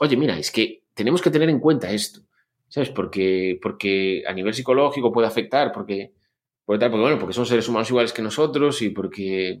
[0.00, 2.22] oye, mira, es que tenemos que tener en cuenta esto,
[2.66, 2.90] ¿sabes?
[2.90, 6.12] Porque, porque a nivel psicológico puede afectar, porque,
[6.64, 9.60] porque, tal, porque, bueno, porque son seres humanos iguales que nosotros y porque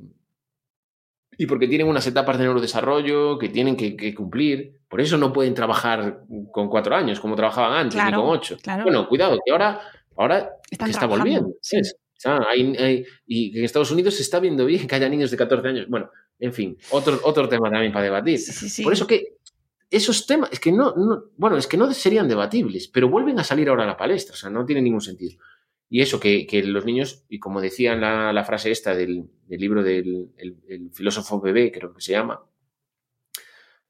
[1.42, 4.78] y porque tienen unas etapas de neurodesarrollo que tienen que, que cumplir.
[4.88, 6.20] Por eso no pueden trabajar
[6.52, 8.56] con cuatro años como trabajaban antes, Claro, ni con ocho.
[8.62, 8.84] claro.
[8.84, 9.80] Bueno, cuidado, que ahora,
[10.16, 11.50] ahora Están que está volviendo.
[11.60, 11.76] sí.
[11.76, 11.96] ¿sabes?
[12.16, 15.36] Está- hay- hay- y en Estados Unidos se está viendo bien que haya niños de
[15.36, 15.86] 14 años.
[15.88, 18.38] Bueno, en fin, otro, otro tema también para debatir.
[18.38, 18.82] Sí, sí.
[18.84, 19.38] Por eso que
[19.90, 23.44] esos temas, es que no, no- bueno, es que no serían debatibles, pero vuelven a
[23.44, 25.36] salir ahora a la palestra, o sea, no tiene ningún sentido.
[25.94, 29.60] Y eso, que, que los niños, y como decía la, la frase esta del, del
[29.60, 32.40] libro del el- el filósofo bebé, creo que se llama,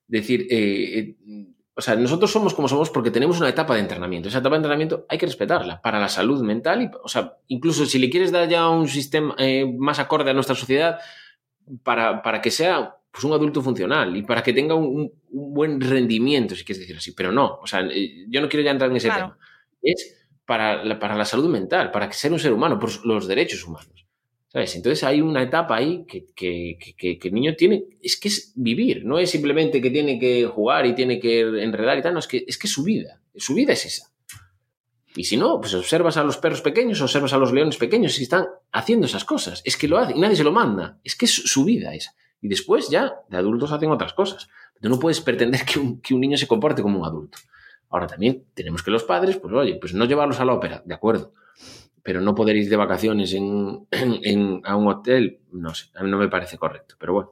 [0.07, 4.29] decir, eh, eh, o sea, nosotros somos como somos porque tenemos una etapa de entrenamiento.
[4.29, 6.83] Esa etapa de entrenamiento hay que respetarla para la salud mental.
[6.83, 10.35] Y, o sea, incluso si le quieres dar ya un sistema eh, más acorde a
[10.35, 10.99] nuestra sociedad,
[11.85, 15.81] para, para que sea pues, un adulto funcional y para que tenga un, un buen
[15.81, 17.13] rendimiento, si quieres decir así.
[17.13, 17.89] Pero no, o sea,
[18.29, 19.27] yo no quiero ya entrar en ese Claro.
[19.29, 19.39] tema.
[19.81, 23.65] Es para la, para la salud mental, para ser un ser humano, por los derechos
[23.67, 24.07] humanos.
[24.49, 24.77] ¿Sabes?
[24.77, 28.53] Entonces hay una etapa ahí que, que, que- que el niño tiene, es que es
[28.55, 32.19] vivir, no es simplemente que tiene que jugar y tiene que enredar y tal, no,
[32.19, 34.13] es que es, que su vida, su vida es esa.
[35.17, 38.23] Y si no, pues observas a los perros pequeños, observas a los leones pequeños y
[38.25, 39.61] están haciendo esas cosas.
[39.65, 40.99] Es que lo hacen y nadie se lo manda.
[41.05, 42.15] Es que es su vida esa.
[42.41, 44.49] Y después ya de adultos hacen otras cosas.
[44.81, 47.39] Tú no puedes pretender que un, que un niño se comporte como un adulto.
[47.93, 50.95] Ahora también tenemos que los padres, pues oye, pues no llevarlos a la ópera, de
[50.95, 51.35] acuerdo.
[52.03, 56.03] Pero no poder ir de vacaciones en, en- en- a un hotel, no sé, a
[56.03, 56.97] mí no me parece correcto.
[56.99, 57.31] Pero bueno,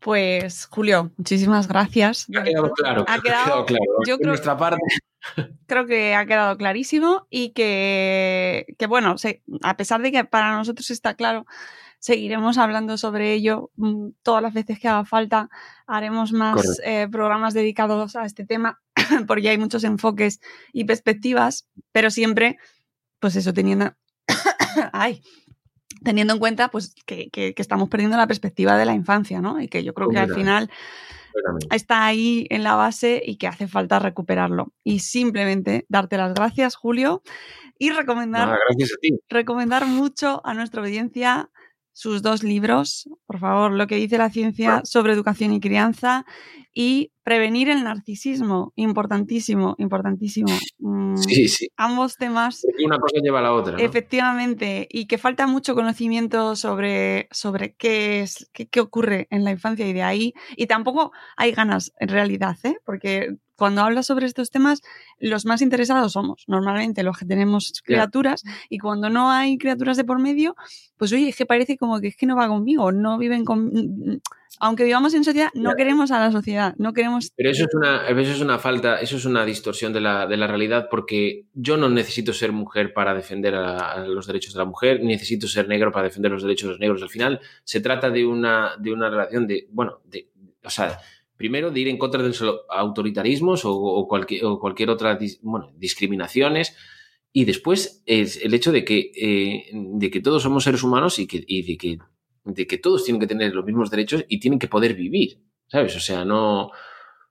[0.00, 2.26] Pues, Julio, muchísimas gracias.
[2.36, 3.04] ha quedado claro.
[3.06, 3.84] Ha quedado- claro.
[4.04, 4.80] yo creo- nuestra parte,
[5.66, 10.56] creo que ha quedado clarísimo y que, que, bueno, se- a pesar de que para
[10.56, 11.46] nosotros está claro,
[12.00, 15.48] seguiremos hablando sobre ello mm, todas las veces que haga falta.
[15.86, 18.80] Haremos más eh, programas dedicados a este tema
[19.26, 20.40] porque hay muchos enfoques
[20.72, 22.58] y perspectivas, pero siempre,
[23.18, 23.92] pues eso, teniendo,
[24.92, 25.22] ay,
[26.04, 29.60] teniendo en cuenta pues que, que- que estamos perdiendo la perspectiva de la infancia, ¿no?
[29.60, 30.70] Y que yo creo que al final
[31.70, 34.72] está ahí en la base y que hace falta recuperarlo.
[34.84, 37.22] Y simplemente darte las gracias, Julio,
[37.78, 39.10] y recomendar, Nada, gracias a ti.
[39.28, 41.50] recomendar mucho a nuestra audiencia
[41.92, 46.24] sus dos libros, por favor, lo que dice la ciencia sobre educación y crianza
[46.72, 50.52] y prevenir el narcisismo, importantísimo, importantísimo.
[50.78, 51.68] Mm, Sí, sí.
[51.76, 53.72] Ambos temas una cosa lleva a la otra.
[53.74, 53.78] ¿no?
[53.78, 59.50] Efectivamente, y que falta mucho conocimiento sobre, sobre qué es, qué, qué ocurre en la
[59.50, 60.34] infancia y de ahí.
[60.56, 62.76] Y tampoco hay ganas en realidad, ¿eh?
[62.84, 64.80] porque cuando hablas sobre estos temas,
[65.20, 70.02] los más interesados somos normalmente los que tenemos criaturas, y cuando no hay criaturas de
[70.02, 70.56] por medio,
[70.96, 74.20] pues oye, es que parece como que es que no va conmigo, no viven con.
[74.58, 77.30] Aunque vivamos en sociedad, no queremos a la sociedad, no queremos.
[77.36, 80.36] Pero eso es una, eso es una falta, eso es una distorsión de la, de
[80.36, 84.58] la realidad porque yo no necesito ser mujer para defender a, a los derechos de
[84.58, 87.00] la mujer, ni necesito ser negro para defender los derechos de los negros.
[87.00, 90.28] Al final se trata de una, de una relación de, bueno, de,
[90.64, 90.98] o sea,
[91.42, 95.38] primero de ir en contra de los autoritarismos o, o cualquier, o cualquier otra, dis-
[95.42, 96.76] bueno, discriminaciones.
[97.32, 101.26] Y después es el hecho de que, eh, de que todos somos seres humanos y,
[101.26, 101.98] que, y de, que,
[102.44, 105.96] de que todos tienen que tener los mismos derechos y tienen que poder vivir, ¿sabes?
[105.96, 106.70] O sea, no...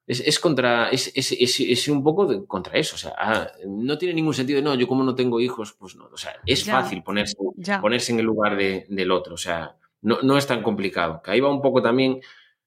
[0.07, 0.89] Es, es contra...
[0.89, 2.95] Es, es, es, un poco de- contra eso.
[2.95, 6.05] O sea, ah, no tiene ningún sentido no, yo como no tengo hijos, pues no.
[6.11, 6.73] O sea, es Ya.
[6.81, 7.79] fácil ponerse, Ya.
[7.79, 9.35] ponerse en el lugar de- del otro.
[9.35, 11.21] O sea, no, no es tan complicado.
[11.23, 12.19] Que ahí va un poco también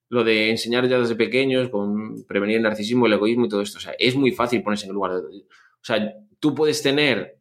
[0.08, 3.78] lo de enseñar ya desde pequeños con prevenir el narcisismo, el egoísmo y todo esto.
[3.78, 5.18] O sea, es muy fácil ponerse en el lugar de...
[5.18, 7.38] O sea, tú puedes tener,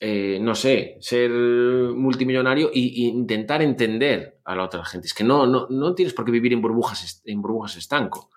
[0.00, 5.06] eh, no sé, ser multimillonario e intentar entender a la otra gente.
[5.06, 8.30] Es que no, no, no tienes por qué vivir en burbujas, en burbujas estanco.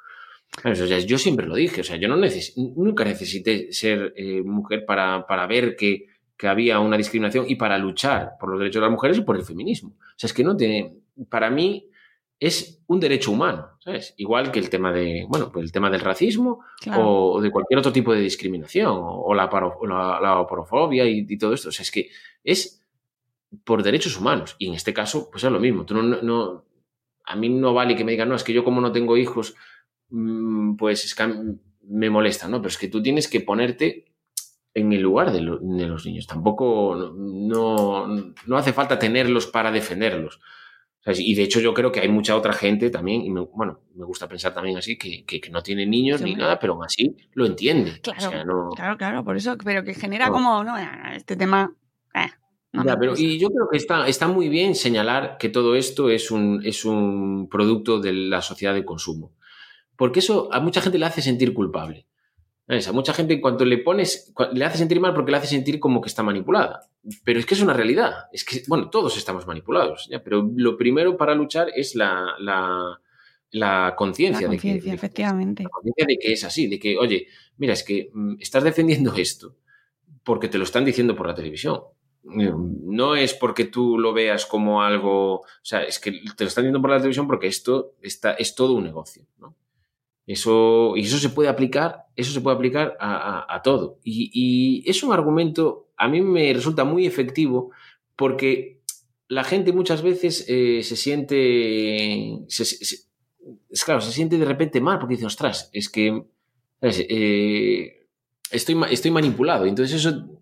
[0.63, 4.85] O yo siempre lo dije, o sea, yo no neces nunca necesité ser eh, mujer
[4.85, 8.85] para, para ver que, que había una discriminación y para luchar por los derechos de
[8.85, 9.89] las mujeres y por el feminismo.
[9.99, 10.95] O sea, es que no tiene,
[11.29, 11.89] para mí
[12.39, 14.13] es un derecho humano, ¿sabes?
[14.17, 17.09] Igual que el tema de, bueno, pues el tema del racismo Claro.
[17.33, 21.37] o, de cualquier otro tipo de discriminación o, la, paro- la, la oporofobia y, y
[21.37, 21.69] todo esto.
[21.69, 22.09] O sea, es que
[22.43, 22.83] es
[23.63, 25.85] por derechos humanos y en este caso, pues es lo mismo.
[25.85, 26.63] Tú no, no-
[27.25, 29.55] a mí no vale que me digan, no, es que yo como no tengo hijos,
[30.09, 31.27] mm, pues es que
[31.89, 32.57] me molesta, ¿no?
[32.59, 34.05] Pero es que tú tienes que ponerte
[34.73, 36.27] en el lugar de, lo- de los niños.
[36.27, 38.07] Tampoco, no,
[38.45, 40.39] no hace falta tenerlos para defenderlos.
[41.15, 44.05] Y de hecho yo creo que hay mucha otra gente también, y me- bueno, me
[44.05, 46.83] gusta pensar también así, que, que- que no tiene niños Sí, ni nada, pero aún
[46.83, 47.99] así lo entiende.
[48.01, 50.33] Claro, O sea, no- claro, claro, por eso, pero que genera No.
[50.33, 50.75] como, no,
[51.15, 51.73] este tema.
[52.13, 52.27] eh,
[52.73, 56.09] no Ya, pero, y yo creo que está, está muy bien señalar que todo esto
[56.09, 59.33] es un, es un producto de la sociedad de consumo.
[59.95, 62.05] Porque eso a mucha gente le hace sentir culpable.
[62.67, 62.87] ¿Sabes?
[62.87, 65.79] A mucha gente en cuanto le pones, le hace sentir mal porque le hace sentir
[65.79, 66.89] como que está manipulada.
[67.23, 68.25] Pero es que es una realidad.
[68.33, 70.21] Es que, bueno, todos estamos manipulados, ¿ya?
[70.21, 72.99] pero lo primero para luchar es la, la,
[73.51, 75.63] la conciencia de que, efectivamente.
[75.63, 79.15] la conciencia de que es así, de que, oye, mira, es que mm, estás defendiendo
[79.15, 79.55] esto
[80.23, 81.83] porque te lo están diciendo por la televisión.
[82.37, 86.47] Eh, No es porque tú lo veas como algo, o sea, es que te lo
[86.49, 89.55] están diciendo por la televisión porque esto está, es todo un negocio, ¿no?
[90.27, 93.99] Eso, y eso se puede aplicar, eso se puede aplicar a, a- todo.
[94.03, 97.71] Y, y es un argumento, a mí me resulta muy efectivo
[98.17, 98.81] porque
[99.29, 102.97] la gente muchas veces eh, se siente, se-
[103.69, 106.23] es claro, se siente de repente mal porque dice, ostras, es que
[106.81, 107.05] ¿sabes?
[107.09, 108.07] Eh,
[108.51, 109.65] estoy, estoy manipulado.
[109.65, 110.41] Entonces eso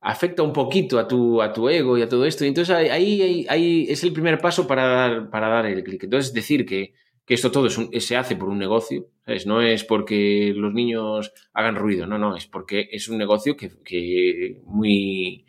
[0.00, 2.44] afecta un poquito a tu, a tu ego y a todo esto.
[2.44, 2.88] Entonces ahí,
[3.22, 6.04] ahí, ahí es el primer paso para dar, para dar el clic.
[6.04, 6.94] Entonces, decir que,
[7.26, 9.46] que esto todo es un- se hace por un negocio, ¿sabes?
[9.46, 13.70] no es porque los niños hagan ruido, no, no, es porque es un negocio que,
[13.84, 15.44] que muy,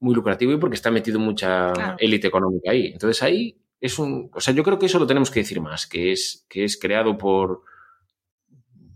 [0.00, 1.96] muy lucrativo y porque está metido mucha Claro.
[1.98, 2.86] élite económica ahí.
[2.88, 4.30] Entonces ahí es un...
[4.34, 6.76] O sea, yo creo que eso lo tenemos que decir más, que es, que es
[6.78, 7.62] creado por,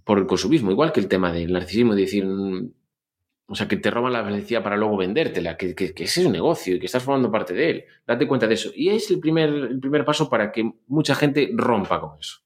[0.05, 2.27] por el consumismo, igual que el tema del narcisismo, de decir,
[3.51, 6.27] o sea, que te roban la felicidad para luego vendértela, que, que, que ese es
[6.27, 7.85] un negocio y que estás formando parte de él.
[8.07, 8.71] Date cuenta de eso.
[8.75, 12.41] Y es el primer, el primer paso para que mucha gente rompa con eso.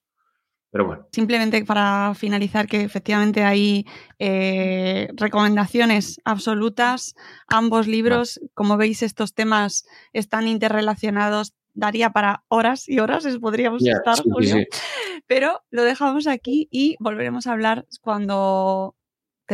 [0.71, 3.85] Pero bueno, Simplemente para finalizar, que efectivamente hay
[4.19, 7.15] eh, recomendaciones absolutas.
[7.49, 9.85] Ambos libros, como veis, estos temas
[10.15, 11.53] están interrelacionados.
[11.75, 14.55] Daría para horas y horas, es- podríamos estar, sí, sí, Julio.
[14.57, 14.65] sí.
[15.27, 18.95] Pero lo dejamos aquí y volveremos a hablar cuando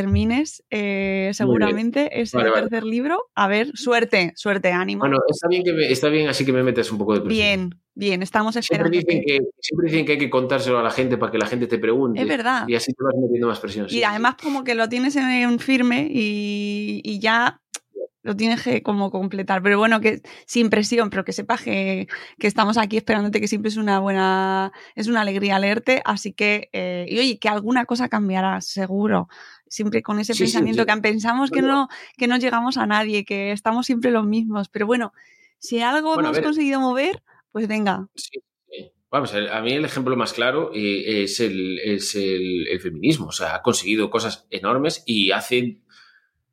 [0.03, 2.63] termines eh, seguramente ese Vale, vale.
[2.63, 3.31] tercer libro.
[3.35, 5.01] A ver, suerte, suerte, ánimo.
[5.01, 7.37] bueno está, bien que me- está bien así que me metes un poco de presión.
[7.71, 8.99] bien, bien, estamos Siempre esperando.
[8.99, 11.67] dicen, que, siempre dicen que hay que contárselo a la gente para que la gente
[11.67, 12.23] te pregunte.
[12.23, 12.65] Es verdad.
[12.69, 13.89] Y así te vas metiendo más presión.
[13.89, 17.61] sí, Y además como que lo tienes en firme y, y ya
[18.23, 19.63] lo tienes que como completar.
[19.63, 23.71] Pero bueno, que sin presión, pero que sepas que, que estamos aquí esperándote, que siempre
[23.71, 26.03] es una buena, es una alegría leerte.
[26.05, 29.29] Así que, eh, y oye, que alguna cosa cambiará, seguro.
[29.69, 30.87] Siempre con ese Sí, pensamiento sí.
[30.95, 34.69] que pensamos que no, que no llegamos a nadie, que estamos siempre los mismos.
[34.69, 35.13] Pero bueno,
[35.59, 38.09] si algo Bueno, hemos conseguido mover, pues venga.
[39.11, 43.27] Vamos, el- a mí el ejemplo más claro eh, es, el, es el, el feminismo.
[43.29, 45.79] O sea, ha conseguido cosas enormes y hace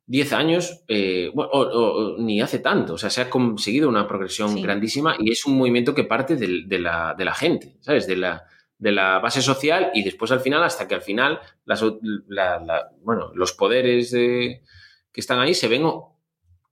[0.06, 3.88] 10 años, eh, bueno, o, o- o ni hace tanto, o sea, se ha conseguido
[3.88, 4.62] una progresión Sí.
[4.62, 8.06] grandísima y es un movimiento que parte del- de, la, de la gente, ¿sabes?
[8.06, 8.44] De la,
[8.78, 11.82] de la base social y después al final, hasta que al final, las,
[12.28, 14.62] la- la- bueno, los poderes de-
[15.12, 15.82] que están ahí se ven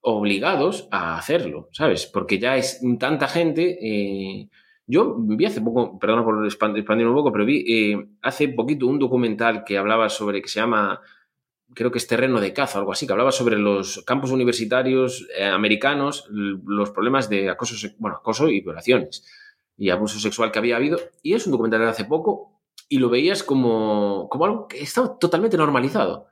[0.01, 2.07] obligados a hacerlo, ¿sabes?
[2.07, 3.79] Porque ya es tanta gente.
[3.81, 4.49] eh,
[4.87, 8.87] yo vi hace poco, perdona por expan- expandir un poco, pero vi eh, hace poquito
[8.87, 11.01] un documental que hablaba sobre, que se llama,
[11.75, 15.27] creo que es Terreno de Caza o algo así, que hablaba sobre los campos universitarios
[15.39, 19.25] eh, americanos, los problemas de acoso, bueno, acoso y violaciones
[19.77, 20.99] y abuso sexual que había habido.
[21.23, 25.19] Y es un documental de hace poco y lo veías como, como algo que estaba
[25.19, 26.27] totalmente normalizado.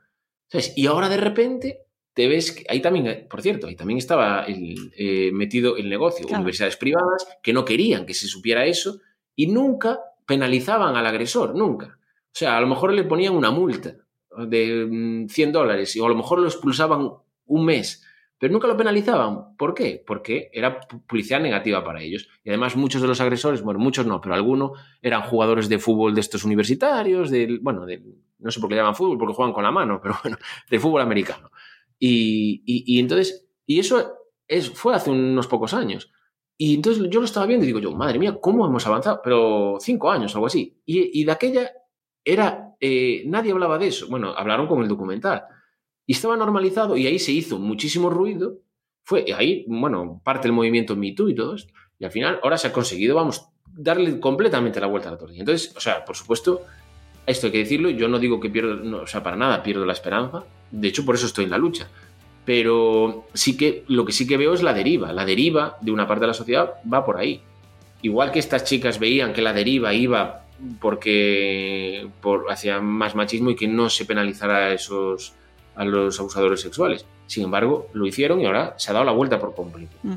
[0.49, 0.72] ¿sabes?
[0.76, 1.80] Y ahora de repente
[2.14, 5.88] te ves que ahí también, eh, por cierto, ahí también estaba el, eh, metido el
[5.88, 6.40] negocio, Claro.
[6.43, 9.01] universidades privadas que no querían que se supiera eso
[9.34, 11.99] y nunca penalizaban al agresor, nunca.
[12.26, 13.97] O sea, a lo mejor le ponían una multa
[14.47, 17.11] de mm, 100 dólares o a lo mejor lo expulsaban
[17.47, 18.05] un mes,
[18.43, 19.57] pero nunca lo penalizaban.
[19.57, 20.03] ¿Por qué?
[20.05, 22.28] Porque era pu- publicidad negativa para ellos.
[22.43, 26.12] Y además muchos de los agresores, bueno, muchos no, pero algunos eran jugadores de fútbol
[26.12, 29.62] de estos universitarios, del, bueno, del- no sé por qué llaman fútbol, porque juegan con
[29.62, 30.38] la mano, pero bueno,
[30.68, 31.53] del fútbol americano.
[32.01, 34.12] Y, y- y entonces, y eso
[34.49, 36.11] es, fue hace unos pocos años.
[36.59, 39.20] Y entonces yo lo estaba viendo y digo yo, madre mía, ¿cómo hemos avanzado?
[39.22, 40.80] Pero cinco años, algo así.
[40.84, 41.70] Y, y de aquella
[42.24, 44.09] era, eh, nadie hablaba de eso.
[44.11, 45.45] Bueno, hablaron con el documental.
[46.07, 48.59] Y estaba normalizado y ahí se hizo muchísimo ruido.
[49.05, 51.72] Fue ahí, bueno, parte del movimiento Me Too y todo esto.
[51.98, 55.40] Y al final, ahora se ha conseguido, vamos, darle completamente la vuelta a la tortilla.
[55.40, 56.62] Entonces, o sea, por supuesto,
[57.26, 59.86] esto hay que decirlo, yo no digo que pierdo, no, o sea, para nada pierdo
[59.86, 61.88] la esperanza, de hecho por eso estoy en la lucha,
[62.44, 66.07] pero sí que lo que sí que veo es la deriva, la deriva de una
[66.07, 67.40] parte de la sociedad va por ahí.
[68.03, 70.46] Igual que estas chicas veían que la deriva iba
[70.80, 75.34] porque por, hacia más machismo y que no se penalizara a esos
[75.77, 77.05] a los abusadores sexuales.
[77.27, 79.97] Sin embargo, lo hicieron y ahora se ha dado la vuelta por completo.
[80.03, 80.16] Mm.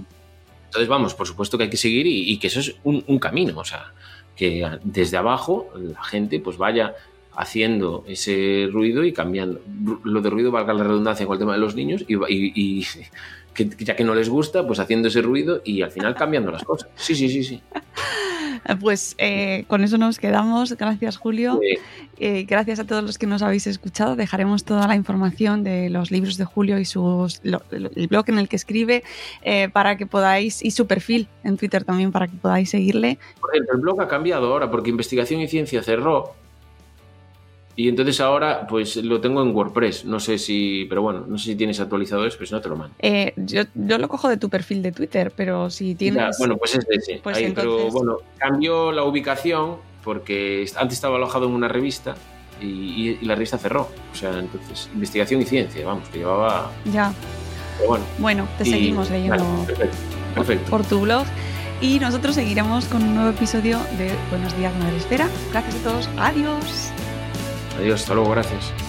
[0.65, 3.19] Entonces, vamos, por supuesto que hay que seguir y, y que eso es un, un
[3.19, 3.93] camino, o sea,
[4.35, 6.93] que desde abajo la gente pues vaya
[7.37, 9.61] haciendo ese ruido y cambiando.
[10.03, 12.85] Lo de ruido, valga la redundancia con el tema de los niños, y, y- y
[13.53, 16.63] que, ya que no les gusta, pues haciendo ese ruido y al final cambiando las
[16.63, 16.89] cosas.
[16.95, 17.61] Sí, sí, sí, sí.
[18.81, 20.73] Pues eh, con eso nos quedamos.
[20.77, 21.59] Gracias, Julio.
[21.63, 21.79] Eh,
[22.17, 24.15] Eh, gracias a todos los que nos habéis escuchado.
[24.15, 28.29] Dejaremos toda la información de los libros de Julio y sus, lo- lo- el blog
[28.29, 29.03] en el que escribe
[29.41, 33.19] eh, para que podáis, y su perfil en Twitter también para que podáis seguirle.
[33.41, 36.33] Por el blog ha cambiado ahora porque Investigación y Ciencia cerró.
[37.77, 40.05] Y entonces ahora pues lo tengo en WordPress.
[40.05, 42.69] No sé si, pero bueno, no sé si tienes actualizado eso, pero si no te
[42.69, 42.95] lo mando.
[42.99, 46.37] Eh, yo, yo lo cojo de tu perfil de Twitter, pero si Ya, tienes...
[46.37, 47.19] bueno, pues es ese.
[47.21, 52.15] Pues Ahí, Pero entonces- bueno, cambió la ubicación porque antes estaba alojado en una revista
[52.61, 53.89] y, y- y la revista cerró.
[54.13, 56.71] O sea, entonces, investigación y ciencia, vamos, que llevaba.
[56.93, 57.13] Ya,
[57.77, 58.05] Pero bueno.
[58.19, 59.97] bueno, te Y- seguimos leyendo vale, perfecto.
[60.33, 60.69] perfecto.
[60.71, 61.25] por tu blog.
[61.81, 65.27] Y nosotros seguiremos con un nuevo episodio de Buenos Días, Madre Esfera.
[65.51, 66.09] Gracias a todos.
[66.17, 66.89] Adiós.
[67.77, 68.84] Adiós, hasta luego, gracias.